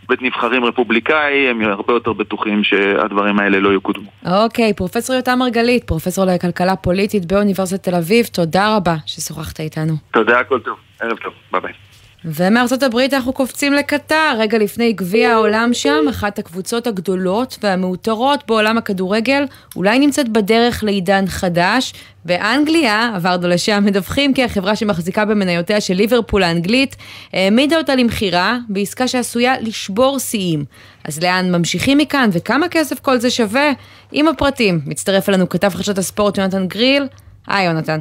[0.09, 4.11] בית נבחרים רפובליקאי, הם הרבה יותר בטוחים שהדברים האלה לא יקודמו.
[4.27, 9.95] אוקיי, okay, פרופסור יותם מרגלית, פרופסור לכלכלה פוליטית באוניברסיטת תל אביב, תודה רבה ששוחחת איתנו.
[10.11, 10.77] תודה, הכל טוב.
[11.01, 11.94] ערב טוב, ביי ביי.
[12.25, 18.79] ומארצות הברית אנחנו קופצים לקטאר, רגע לפני גביע העולם שם, אחת הקבוצות הגדולות והמעוטרות בעולם
[18.79, 19.45] הכדורגל,
[19.77, 21.93] אולי נמצאת בדרך לעידן חדש.
[22.25, 26.97] באנגליה, עברנו לשם, מדווחים כי החברה שמחזיקה במניותיה של ליברפול האנגלית,
[27.33, 30.65] העמידה אותה למכירה בעסקה שעשויה לשבור שיאים.
[31.05, 33.71] אז לאן ממשיכים מכאן וכמה כסף כל זה שווה?
[34.13, 37.07] עם הפרטים, מצטרף אלינו כתב חדשות הספורט יונתן גריל.
[37.47, 37.99] היי יונתן.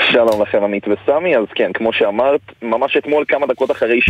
[0.00, 4.00] שלום לכם עמית וסמי, אז כן, כמו שאמרת, ממש אתמול כמה דקות אחרי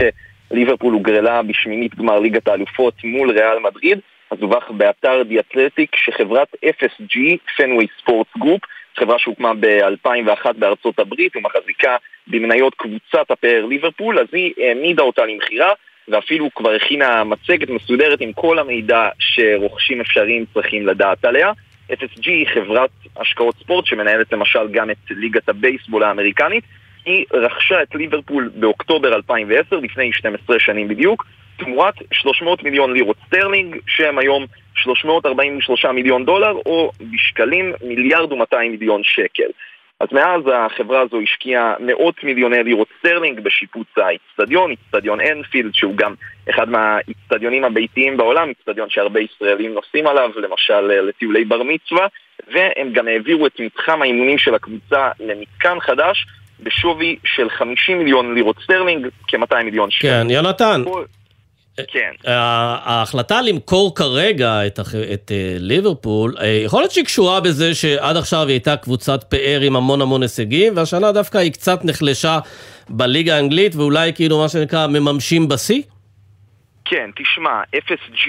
[0.50, 3.98] שליברפול הוגרלה בשמינית גמר ליגת האלופות מול ריאל מדריד,
[4.30, 7.18] אז דווח באתר The Athletic שחברת FSG,
[7.56, 8.60] Fenway Sports Group,
[8.96, 15.72] חברה שהוקמה ב-2001 בארצות הברית ומחזיקה במניות קבוצת הפאר ליברפול, אז היא העמידה אותה למכירה
[16.08, 21.52] ואפילו כבר הכינה מצגת מסודרת עם כל המידע שרוכשים אפשריים צריכים לדעת עליה.
[21.90, 26.64] FSG היא חברת השקעות ספורט שמנהלת למשל גם את ליגת הבייסבול האמריקנית.
[27.04, 31.26] היא רכשה את ליברפול באוקטובר 2010, לפני 12 שנים בדיוק,
[31.56, 39.00] תמורת 300 מיליון לירות סטרלינג, שהם היום 343 מיליון דולר, או בשקלים מיליארד ו-200 מיליון
[39.04, 39.48] שקל.
[40.04, 46.14] אז מאז החברה הזו השקיעה מאות מיליוני לירות סטרלינג בשיפוץ האיצטדיון, איצטדיון אנפילד שהוא גם
[46.50, 52.06] אחד מהאיצטדיונים הביתיים בעולם, איצטדיון שהרבה ישראלים נוסעים עליו, למשל אה, לטיולי בר מצווה,
[52.54, 56.26] והם גם העבירו את מתחם האימונים של הקבוצה למתקן חדש
[56.60, 60.08] בשווי של 50 מיליון לירות סטרלינג, כ-200 מיליון שקל.
[60.08, 60.82] כן, יונתן.
[61.76, 62.12] כן.
[62.24, 64.80] ההחלטה למכור כרגע את,
[65.12, 69.60] את אה, ליברפול, אה, יכול להיות שהיא קשורה בזה שעד עכשיו היא הייתה קבוצת פאר
[69.60, 72.38] עם המון המון הישגים, והשנה דווקא היא קצת נחלשה
[72.88, 75.82] בליגה האנגלית, ואולי כאילו מה שנקרא מממשים בשיא?
[76.84, 78.28] כן, תשמע, FSG,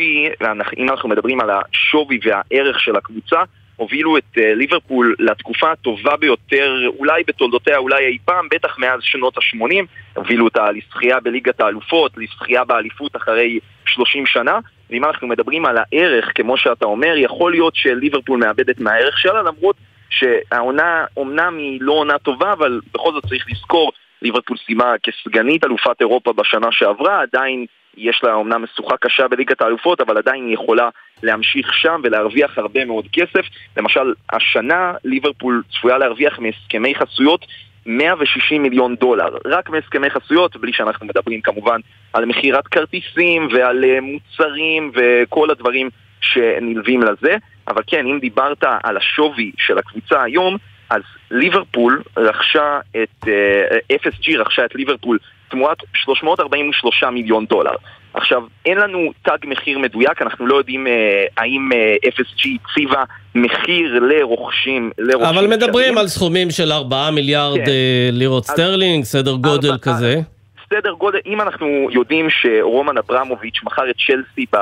[0.78, 3.40] אם אנחנו מדברים על השווי והערך של הקבוצה,
[3.76, 9.38] הובילו את אה, ליברפול לתקופה הטובה ביותר, אולי בתולדותיה, אולי אי פעם, בטח מאז שנות
[9.38, 9.86] ה-80.
[10.14, 14.60] הובילו אותה לזכייה בליגת האלופות, לזכייה באליפות אחרי 30 שנה.
[14.90, 19.76] ואם אנחנו מדברים על הערך, כמו שאתה אומר, יכול להיות שליברפול מאבדת מהערך שלה, למרות
[20.10, 26.02] שהעונה, אמנם היא לא עונה טובה, אבל בכל זאת צריך לזכור, ליברפול סיימה כסגנית אלופת
[26.02, 27.66] אירופה בשנה שעברה, עדיין
[27.98, 30.90] יש לה אומנם משוכה קשה בליגת האלופות, אבל עדיין היא יכולה
[31.24, 33.46] להמשיך שם ולהרוויח הרבה מאוד כסף.
[33.78, 37.46] למשל, השנה ליברפול צפויה להרוויח מהסכמי חסויות
[37.86, 41.80] 160 מיליון דולר, רק מהסכמי חסויות, בלי שאנחנו מדברים כמובן
[42.14, 45.90] על מכירת כרטיסים ועל אה, מוצרים וכל הדברים
[46.22, 47.38] שנלווים לזה.
[47.68, 50.58] אבל כן, אם דיברת על השווי של הקבוצה היום,
[50.90, 55.18] אז ליברפול רכשה את, אה, FSG רכשה את ליברפול
[55.50, 57.76] תמורת 343 מיליון דולר.
[58.14, 63.04] עכשיו, אין לנו תג מחיר מדויק, אנחנו לא יודעים אה, האם אה, FSG הציבה
[63.36, 65.98] מחיר לרוכשים, לרוכשים אבל מדברים שווים.
[65.98, 67.68] על סכומים של 4 מיליארד כן.
[67.68, 70.22] אה, לירות סטרלינג, סדר גודל כזה.
[70.70, 74.62] סדר גודל, אם אנחנו יודעים שרומן אברמוביץ' מכר את צ'לסי אה,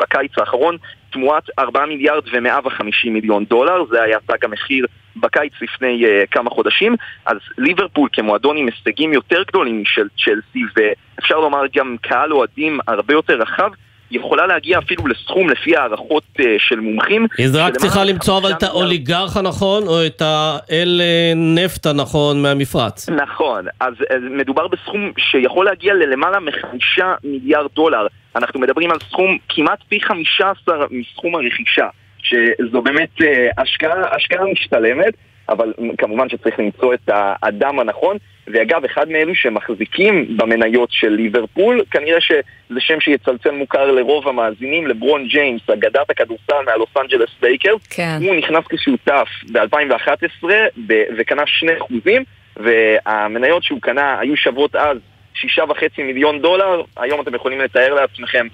[0.00, 0.76] בקיץ האחרון
[1.14, 4.86] תמורת 4 מיליארד ו-150 מיליון דולר, זה היה תג המחיר
[5.16, 6.96] בקיץ לפני uh, כמה חודשים,
[7.26, 13.14] אז ליברפול כמועדון עם הישגים יותר גדולים משל צ'לסי ואפשר לומר גם קהל אוהדים הרבה
[13.14, 13.70] יותר רחב
[14.10, 17.26] יכולה להגיע אפילו לסכום לפי הערכות uh, של מומחים.
[17.38, 23.08] היא רק צריכה למצוא אבל את האוליגרך הנכון, או את האל אה, נפט הנכון מהמפרץ.
[23.08, 28.06] נכון, אז, אז מדובר בסכום שיכול להגיע ללמעלה מחמישה מיליארד דולר.
[28.36, 31.86] אנחנו מדברים על סכום כמעט פי חמישה עשר מסכום הרכישה,
[32.18, 35.14] שזו באמת אה, השקעה, השקעה משתלמת,
[35.48, 38.16] אבל כמובן שצריך למצוא את האדם הנכון.
[38.46, 45.26] ואגב, אחד מאלו שמחזיקים במניות של ליברפול, כנראה שזה שם שיצלצל מוכר לרוב המאזינים, לברון
[45.26, 47.86] ג'יימס, אגדת הכדורסל מהלוס אנג'לס לייקרס.
[47.90, 48.18] כן.
[48.20, 50.44] הוא נכנס כשותף ב-2011
[50.86, 52.24] ב- וקנה שני אחוזים,
[52.56, 54.98] והמניות שהוא קנה היו שוות אז
[55.34, 58.46] שישה וחצי מיליון דולר, היום אתם יכולים לתאר לעצמכם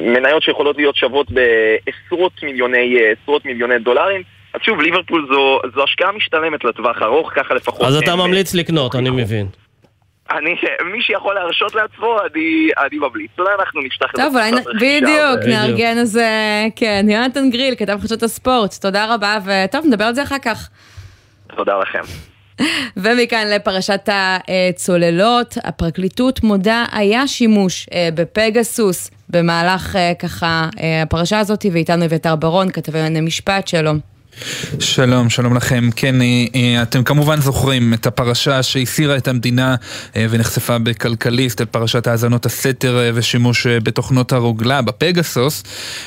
[0.00, 4.22] מניות שיכולות להיות שוות בעשרות מיליוני, עשרות מיליוני דולרים.
[4.54, 7.82] אז שוב, ליברפול זו, זו השקעה משתלמת לטווח ארוך, ככה לפחות.
[7.82, 9.46] אז אתה הם- ממליץ לקנות, אני מבין.
[10.30, 10.54] אני,
[10.92, 13.30] מי שיכול להרשות לעצמו, אני, אני ממליץ.
[13.38, 16.28] אולי אנחנו נפתח את טוב, אולי, בדיוק, נארגן איזה,
[16.76, 20.68] כן, יונתן גריל, כתב חדשות הספורט, תודה רבה, וטוב, נדבר על זה אחר כך.
[21.56, 22.02] תודה לכם.
[23.02, 31.66] ומכאן לפרשת הצוללות, הפרקליטות מודה היה שימוש אה, בפגסוס במהלך אה, ככה אה, הפרשה הזאת,
[31.72, 33.98] ואיתנו אביתר ברון, כתבי ענייני משפט, שלום.
[34.80, 35.88] שלום, שלום לכם.
[35.96, 36.14] כן,
[36.82, 39.74] אתם כמובן זוכרים את הפרשה שהסירה את המדינה
[40.16, 45.62] אה, ונחשפה בכלכליסט, על פרשת האזנות הסתר אה, ושימוש בתוכנות הרוגלה, בפגסוס,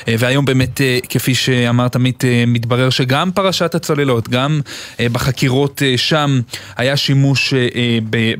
[0.06, 4.60] והיום באמת, כפי שאמרת עמית, מתברר שגם פרשת הצוללות, גם
[5.00, 6.40] בחקירות שם
[6.76, 7.54] היה שימוש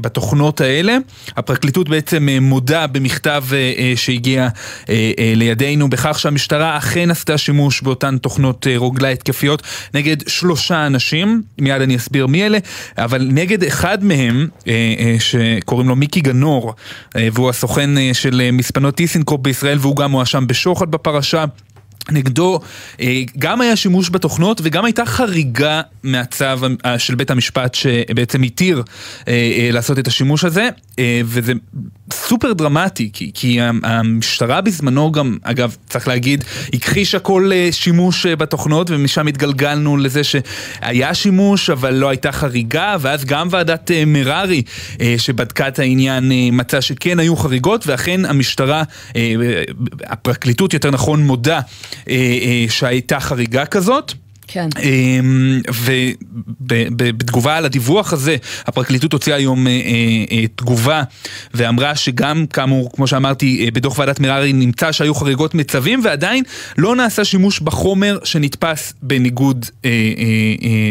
[0.00, 0.96] בתוכנות האלה.
[1.36, 3.44] הפרקליטות בעצם מודה במכתב
[3.96, 4.48] שהגיע
[5.36, 9.62] לידינו בכך שהמשטרה אכן עשתה שימוש באותן תוכנות רוגלה התקפיות
[9.94, 12.58] נגד שלושה אנשים, מיד אני אסביר מי אלה,
[12.98, 16.74] אבל נגד אחד מהם, אה, אה, שקוראים לו מיקי גנור,
[17.16, 21.44] אה, והוא הסוכן של מספנות טיסנקרופ בישראל והוא גם מואשם בשוחד בפרשה.
[22.10, 22.60] נגדו
[23.38, 26.44] גם היה שימוש בתוכנות וגם הייתה חריגה מהצו
[26.98, 28.82] של בית המשפט שבעצם התיר
[29.72, 30.68] לעשות את השימוש הזה
[31.24, 31.52] וזה
[32.12, 38.36] סופר דרמטי כי, כי המשטרה בזמנו גם, אגב צריך להגיד, הכחישה כל אה, שימוש אה,
[38.36, 44.62] בתוכנות ומשם התגלגלנו לזה שהיה שימוש אבל לא הייתה חריגה ואז גם ועדת אה, מררי
[45.00, 48.82] אה, שבדקה את העניין אה, מצאה שכן היו חריגות ואכן המשטרה,
[49.16, 49.32] אה,
[50.04, 51.60] הפרקליטות יותר נכון מודה
[52.08, 54.12] אה, אה, שהייתה חריגה כזאת.
[54.46, 54.68] כן.
[54.82, 55.60] אמ,
[56.60, 58.36] ובתגובה על הדיווח הזה,
[58.66, 59.78] הפרקליטות הוציאה היום אה, אה,
[60.32, 61.02] אה, תגובה
[61.54, 66.44] ואמרה שגם, כאמור, כמו שאמרתי, בדוח ועדת מררי נמצא שהיו חריגות מצווים ועדיין
[66.78, 69.66] לא נעשה שימוש בחומר שנתפס בניגוד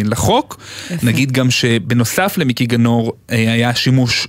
[0.04, 0.58] לחוק.
[0.92, 1.08] יפה.
[1.08, 4.28] נגיד גם שבנוסף למיקי גנור היה שימוש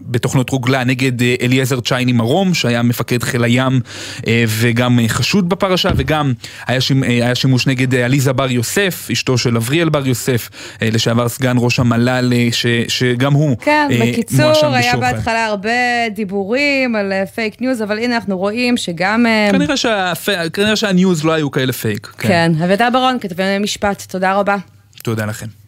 [0.00, 1.12] בתוכנות רוגלה נגד
[1.42, 3.80] אליעזר צ'ייני מרום, שהיה מפקד חיל הים
[4.48, 6.32] וגם חשוד בפרשה, וגם
[6.66, 8.63] היה, שימ, היה שימוש נגד עליזה בר יוסף.
[8.64, 10.50] יוסף, אשתו של אבריאל בר יוסף,
[10.82, 15.00] אה, לשעבר סגן ראש המל"ל, אה, ש, שגם הוא כן, אה, בקיצור, מואשם היה בשוחד.
[15.00, 15.70] בהתחלה הרבה
[16.14, 19.26] דיבורים על אה, fake news, אבל הנה אנחנו רואים שגם...
[19.26, 20.12] אה, כנראה, שה,
[20.52, 22.12] כנראה שהניוז לא היו כאלה פייק.
[22.18, 24.56] כן, אביתר ברון, כתבי משפט, תודה רבה.
[25.02, 25.63] תודה לכם.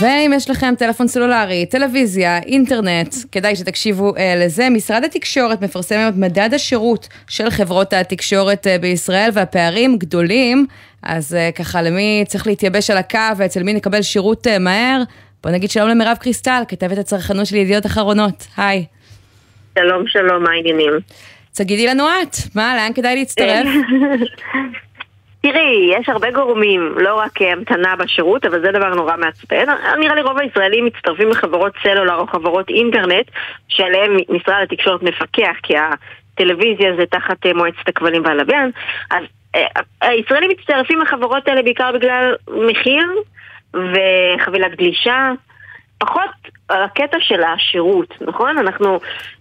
[0.00, 4.70] ואם יש לכם טלפון סלולרי, טלוויזיה, אינטרנט, כדאי שתקשיבו אה, לזה.
[4.70, 10.66] משרד התקשורת מפרסם את מדד השירות של חברות התקשורת אה, בישראל, והפערים גדולים,
[11.02, 15.02] אז אה, ככה למי צריך להתייבש על הקו ואצל מי נקבל שירות אה, מהר?
[15.42, 18.46] בוא נגיד שלום למירב קריסטל, כתבת הצרכנות של ידיעות אחרונות.
[18.56, 18.84] היי.
[19.78, 20.92] שלום, שלום, מה העניינים?
[21.54, 23.66] תגידי לנו את, מה, לאן כדאי להצטרף?
[25.56, 29.64] תראי, יש הרבה גורמים, לא רק אה, המתנה בשירות, אבל זה דבר נורא מעצבן.
[29.98, 33.26] נראה לי רוב הישראלים מצטרפים לחברות סלולר או חברות אינטרנט,
[33.68, 38.70] שעליהן משרד התקשורת מפקח, כי הטלוויזיה זה תחת אה, מועצת הכבלים והלוויין.
[39.10, 39.66] אז אה,
[40.00, 42.34] הישראלים מצטרפים לחברות האלה בעיקר בגלל
[42.70, 43.06] מחיר
[43.74, 45.32] וחבילת גלישה.
[45.98, 46.30] פחות
[46.68, 48.58] על הקטע של השירות, נכון?
[48.58, 48.98] אנחנו,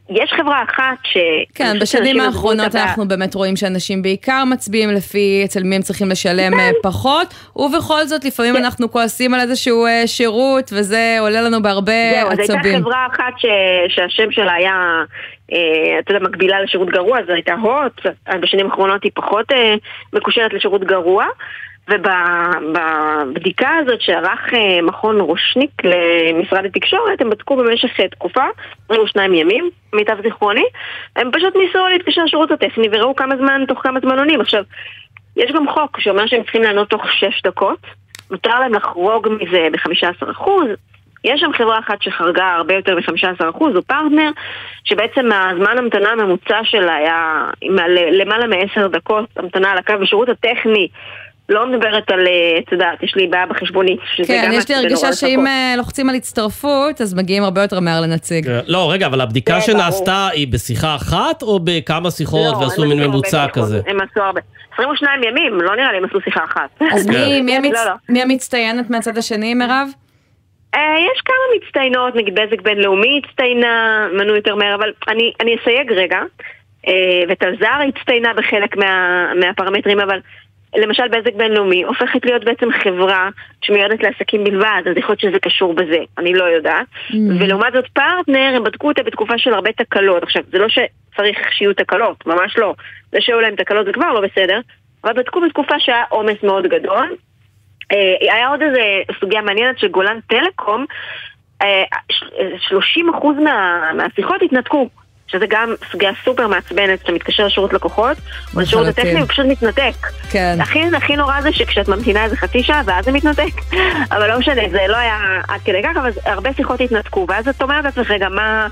[0.10, 1.18] יש חברה אחת ש...
[1.56, 6.54] כן, בשנים האחרונות אנחנו באמת רואים שאנשים בעיקר מצביעים לפי אצל מי הם צריכים לשלם
[6.54, 12.12] אה, פחות, ובכל זאת לפעמים אנחנו כועסים על איזשהו אה, שירות, וזה עולה לנו בהרבה
[12.12, 12.82] זהו, אז הייתה עצבים.
[12.82, 13.46] חברה אחת ש...
[13.88, 15.04] שהשם שלה היה,
[15.54, 18.02] אה, אתה יודע, מקבילה לשירות גרוע, זו הייתה הוט,
[18.42, 19.76] בשנים האחרונות היא פחות אה,
[20.14, 21.26] מקושרת לשירות גרוע.
[21.90, 28.44] ובבדיקה הזאת שערך אה, מכון רושניק למשרד התקשורת, הם בדקו במשך אה, תקופה,
[28.86, 30.66] 22 ימים, מיטב זיכרוני,
[31.16, 34.42] הם פשוט ניסו להתקשר לשירות הטכני וראו כמה זמן, תוך כמה זמן עונים.
[34.42, 34.64] עכשיו,
[35.38, 37.80] יש גם חוק שאומר שהם צריכים לענות תוך 6 דקות,
[38.32, 40.50] מותר להם לחרוג מזה ב-15%,
[41.26, 44.32] יש שם חברה אחת שחרגה הרבה יותר מ-15%, הוא פרטנר,
[44.84, 47.46] שבעצם הזמן המתנה הממוצע שלה היה
[48.12, 50.88] למעלה מ-10 דקות המתנה על הקו בשירות הטכני.
[51.50, 54.00] לא מדברת על, אה, את יודעת, יש לי בעיה בחשבונית.
[54.16, 55.48] שזה כן, גם יש לי הרגשה שאם.
[55.48, 58.50] אה, לוחצים על הצטרפות, אז מגיעים הרבה יותר מהר לנציג.
[58.68, 59.66] לא, רגע, אבל הבדיקה ברור.
[59.66, 63.82] שנעשתה היא בשיחה אחת או בכמה שיחות לא, ועשו מין ממוצע כזה?
[63.88, 64.42] הם עשו הרבה.
[64.74, 66.82] 22 ימים, לא נראה לי הם עשו שיחה אחת.
[66.94, 67.80] אז מי- המצ- לא,
[68.16, 68.22] לא.
[68.22, 69.88] המצטיינת מהצד השני, מירב?
[70.76, 70.80] אה,
[71.14, 76.20] יש כמה מצטיינות, נגיד בזק בינלאומי הצטיינה, מנו יותר מהר, אבל אני, אני אסייג רגע,
[77.30, 80.20] וטלזר הצטיינה בחלק מה, מהפרמטרים, אבל
[80.78, 83.30] למשל בזק בינלאומי הופכת להיות בעצם חברה
[83.62, 86.86] שמיועדת לעסקים בלבד, אז יכול להיות שזה קשור בזה, אני לא יודעת.
[87.12, 87.16] Mm.
[87.40, 90.24] ולעומת זאת פרטנר, הם בדקו אותה בתקופה של הרבה תקלות.
[90.24, 92.76] עכשיו, זה לא שצריך שיהיו תקלות, ממש לא.
[93.12, 94.60] זה שהיו להם תקלות זה כבר לא בסדר,
[95.04, 97.16] אבל בדקו בתקופה שהיה עומס מאוד גדול.
[97.92, 98.82] אה, היה עוד איזה
[99.20, 100.86] סוגיה מעניינת שגולן טלקום,
[101.62, 102.24] אה, ש-
[102.70, 104.90] 30% מה, מהשיחות התנתקו.
[105.28, 108.18] שזה גם סוגיה סופר מעצבנת, כשאתה מתקשר לשירות לקוחות,
[108.56, 108.88] או לשירות.
[108.88, 109.96] הטכני, הוא פשוט מתנתק.
[110.30, 110.58] כן.
[110.62, 113.76] הכי, הכי נורא זה שכשאת ממתינה איזה חצי שעה, ואז זה מתנתק.
[114.12, 115.18] אבל לא משנה, זה לא היה
[115.48, 118.68] עד כדי כך, אבל הרבה שיחות התנתקו, ואז את אומרת לעצמך, רגע, מה,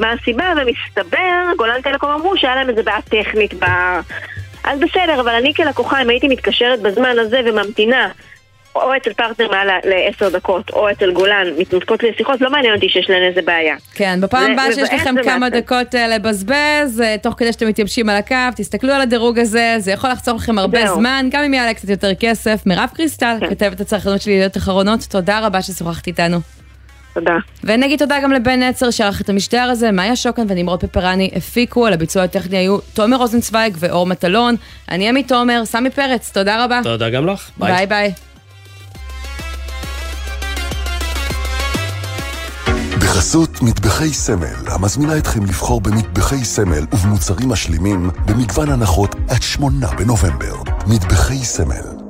[0.00, 0.52] מה הסיבה?
[0.56, 3.64] ומסתבר, גולן טלקום אמרו שהיה להם איזה בעיה טכנית ב...
[4.64, 8.08] אז בסדר, אבל אני כלקוחה, אם הייתי מתקשרת בזמן הזה וממתינה,
[8.74, 12.88] או אצל פרטנר מעל לעשר דקות, או אצל גולן, מתנתקות לי שיחות, לא מעניין אותי
[12.88, 13.76] שיש להן איזה בעיה.
[13.94, 15.50] כן, בפעם הבאה שיש לכם כמה.
[15.50, 19.92] דקות אה, לבזבז, אה, תוך כדי שאתם מתייבשים על הקו, תסתכלו על הדירוג הזה, זה
[19.92, 20.86] יכול לחסוך לכם הרבה.
[20.86, 22.62] זמן, גם אם יעלה קצת יותר כסף.
[22.66, 23.50] מירב קריסטל, כן.
[23.50, 26.38] כתבת הצרכנות של ידיעות אחרונות, תודה רבה ששוחחת איתנו.
[27.14, 27.36] תודה.
[27.64, 31.92] ונגיד תודה גם לבן נצר שערך את המשדר הזה, מאיה שוקן ונמרוד פפרני הפיקו, על
[31.92, 34.54] הביצוע הטכני היו תומר רוזנצווייג ואור מטלון.
[34.90, 36.80] אני עמית תומר, סמי פרץ, תודה רבה.
[36.84, 37.50] תודה גם לך.
[37.58, 38.12] ביי ביי.
[43.12, 50.56] בחסות מטבחי סמל, המזמינה אתכם לבחור במטבחי סמל ובמוצרים משלימים במגוון הנחות עד שמונה בנובמבר.
[50.86, 52.01] מטבחי סמל.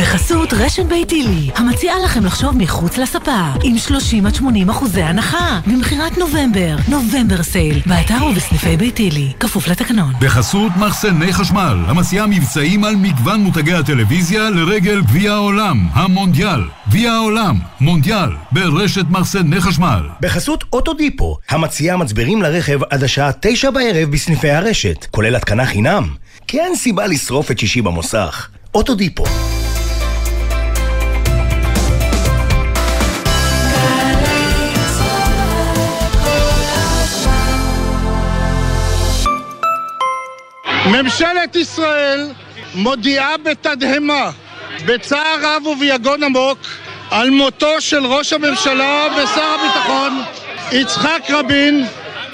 [0.00, 6.18] בחסות רשת ביתילי, המציעה לכם לחשוב מחוץ לספה, עם 30 עד 80 אחוזי הנחה, ממכירת
[6.18, 10.12] נובמבר, November sale, באתר ובסניפי ביתילי, כפוף לתקנון.
[10.20, 16.60] בחסות מחסני חשמל, המציעה מבצעים על מגוון מותגי הטלוויזיה לרגל גביע העולם, המונדיאל.
[16.88, 20.08] גביע העולם, מונדיאל, ברשת מחסני חשמל.
[20.20, 26.14] בחסות אוטודיפו, המציעה מצברים לרכב עד השעה תשע בערב בסניפי הרשת, כולל התקנה חינם.
[26.46, 28.48] כי אין סיבה לשרוף את שישי במוסך.
[28.74, 29.24] אוטודיפו.
[40.86, 42.28] ממשלת ישראל
[42.74, 44.30] מודיעה בתדהמה,
[44.86, 46.58] בצער רב וביגון עמוק,
[47.10, 50.22] על מותו של ראש הממשלה ושר הביטחון
[50.72, 51.86] יצחק רבין,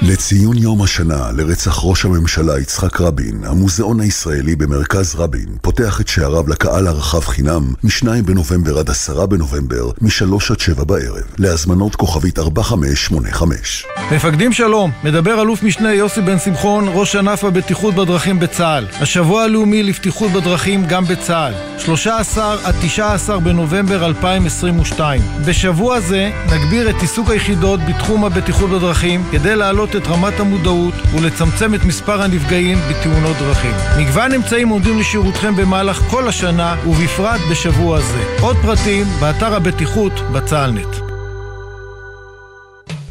[0.02, 6.48] לציון יום השנה לרצח ראש הממשלה יצחק רבין, המוזיאון הישראלי במרכז רבין פותח את שעריו
[6.48, 13.86] לקהל הרחב חינם מ-2 בנובמבר עד 10 בנובמבר, מ-3 עד 7 בערב, להזמנות כוכבית 4585.
[14.12, 18.86] מפקדים שלום, מדבר אלוף משנה יוסי בן שמחון, ראש ענף הבטיחות בדרכים בצה"ל.
[19.00, 21.52] השבוע הלאומי לבטיחות בדרכים גם בצה"ל.
[21.78, 25.22] 13 עד 19 בנובמבר 2022.
[25.46, 31.74] בשבוע זה נגביר את עיסוק היחידות בתחום הבטיחות בדרכים כדי להעלות את רמת המודעות ולצמצם
[31.74, 33.74] את מספר הנפגעים בתאונות דרכים.
[33.98, 38.36] מגוון אמצעים עומדים לשירותכם במהלך כל השנה ובפרט בשבוע זה.
[38.40, 41.05] עוד פרטים באתר הבטיחות בצה"לנט.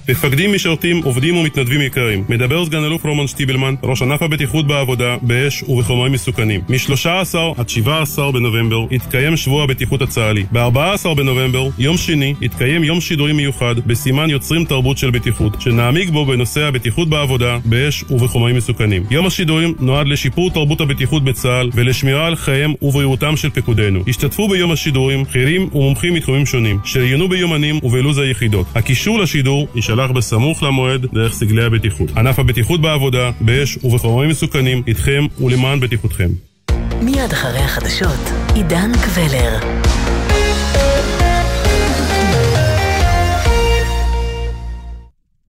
[0.10, 2.24] מפקדים, משרתים, עובדים ומתנדבים יקרים.
[2.30, 6.62] מדבר סגן אלוף רומן שטיבלמן, ראש ענף הבטיחות בעבודה, באש ובחומרים מסוכנים.
[6.70, 10.46] מ-13 עד 17 בנובמבר יתקיים שבוע הבטיחות הצה"לי.
[10.52, 16.26] ב-14 בנובמבר, יום שני, יתקיים יום שידורים מיוחד בסימן יוצרים תרבות של בטיחות, שנעמיק בו
[16.26, 19.04] בנושא הבטיחות בעבודה, באש ובחומרים מסוכנים.
[19.12, 24.04] יום השידורים נועד לשיפור תרבות הבטיחות בצה"ל ולשמירה על חייהם ובריאותם של פקודינו.
[24.08, 28.66] השתתפו ביום השידורים בכירים ומומחים מתחומים שונים, שעיינו ביומנים ובלו"ז היחידות.
[28.76, 29.68] הקישור לשידור
[30.02, 32.10] יישלח בסמוך למועד דרך סגלי הבטיחות.
[32.18, 36.30] ענף הבטיחות בעבודה, באש ובחומרים מסוכנים, איתכם ולמען בטיחותכם.
[37.02, 38.20] מיד אחרי החדשות,
[38.56, 39.60] עידן קבלר.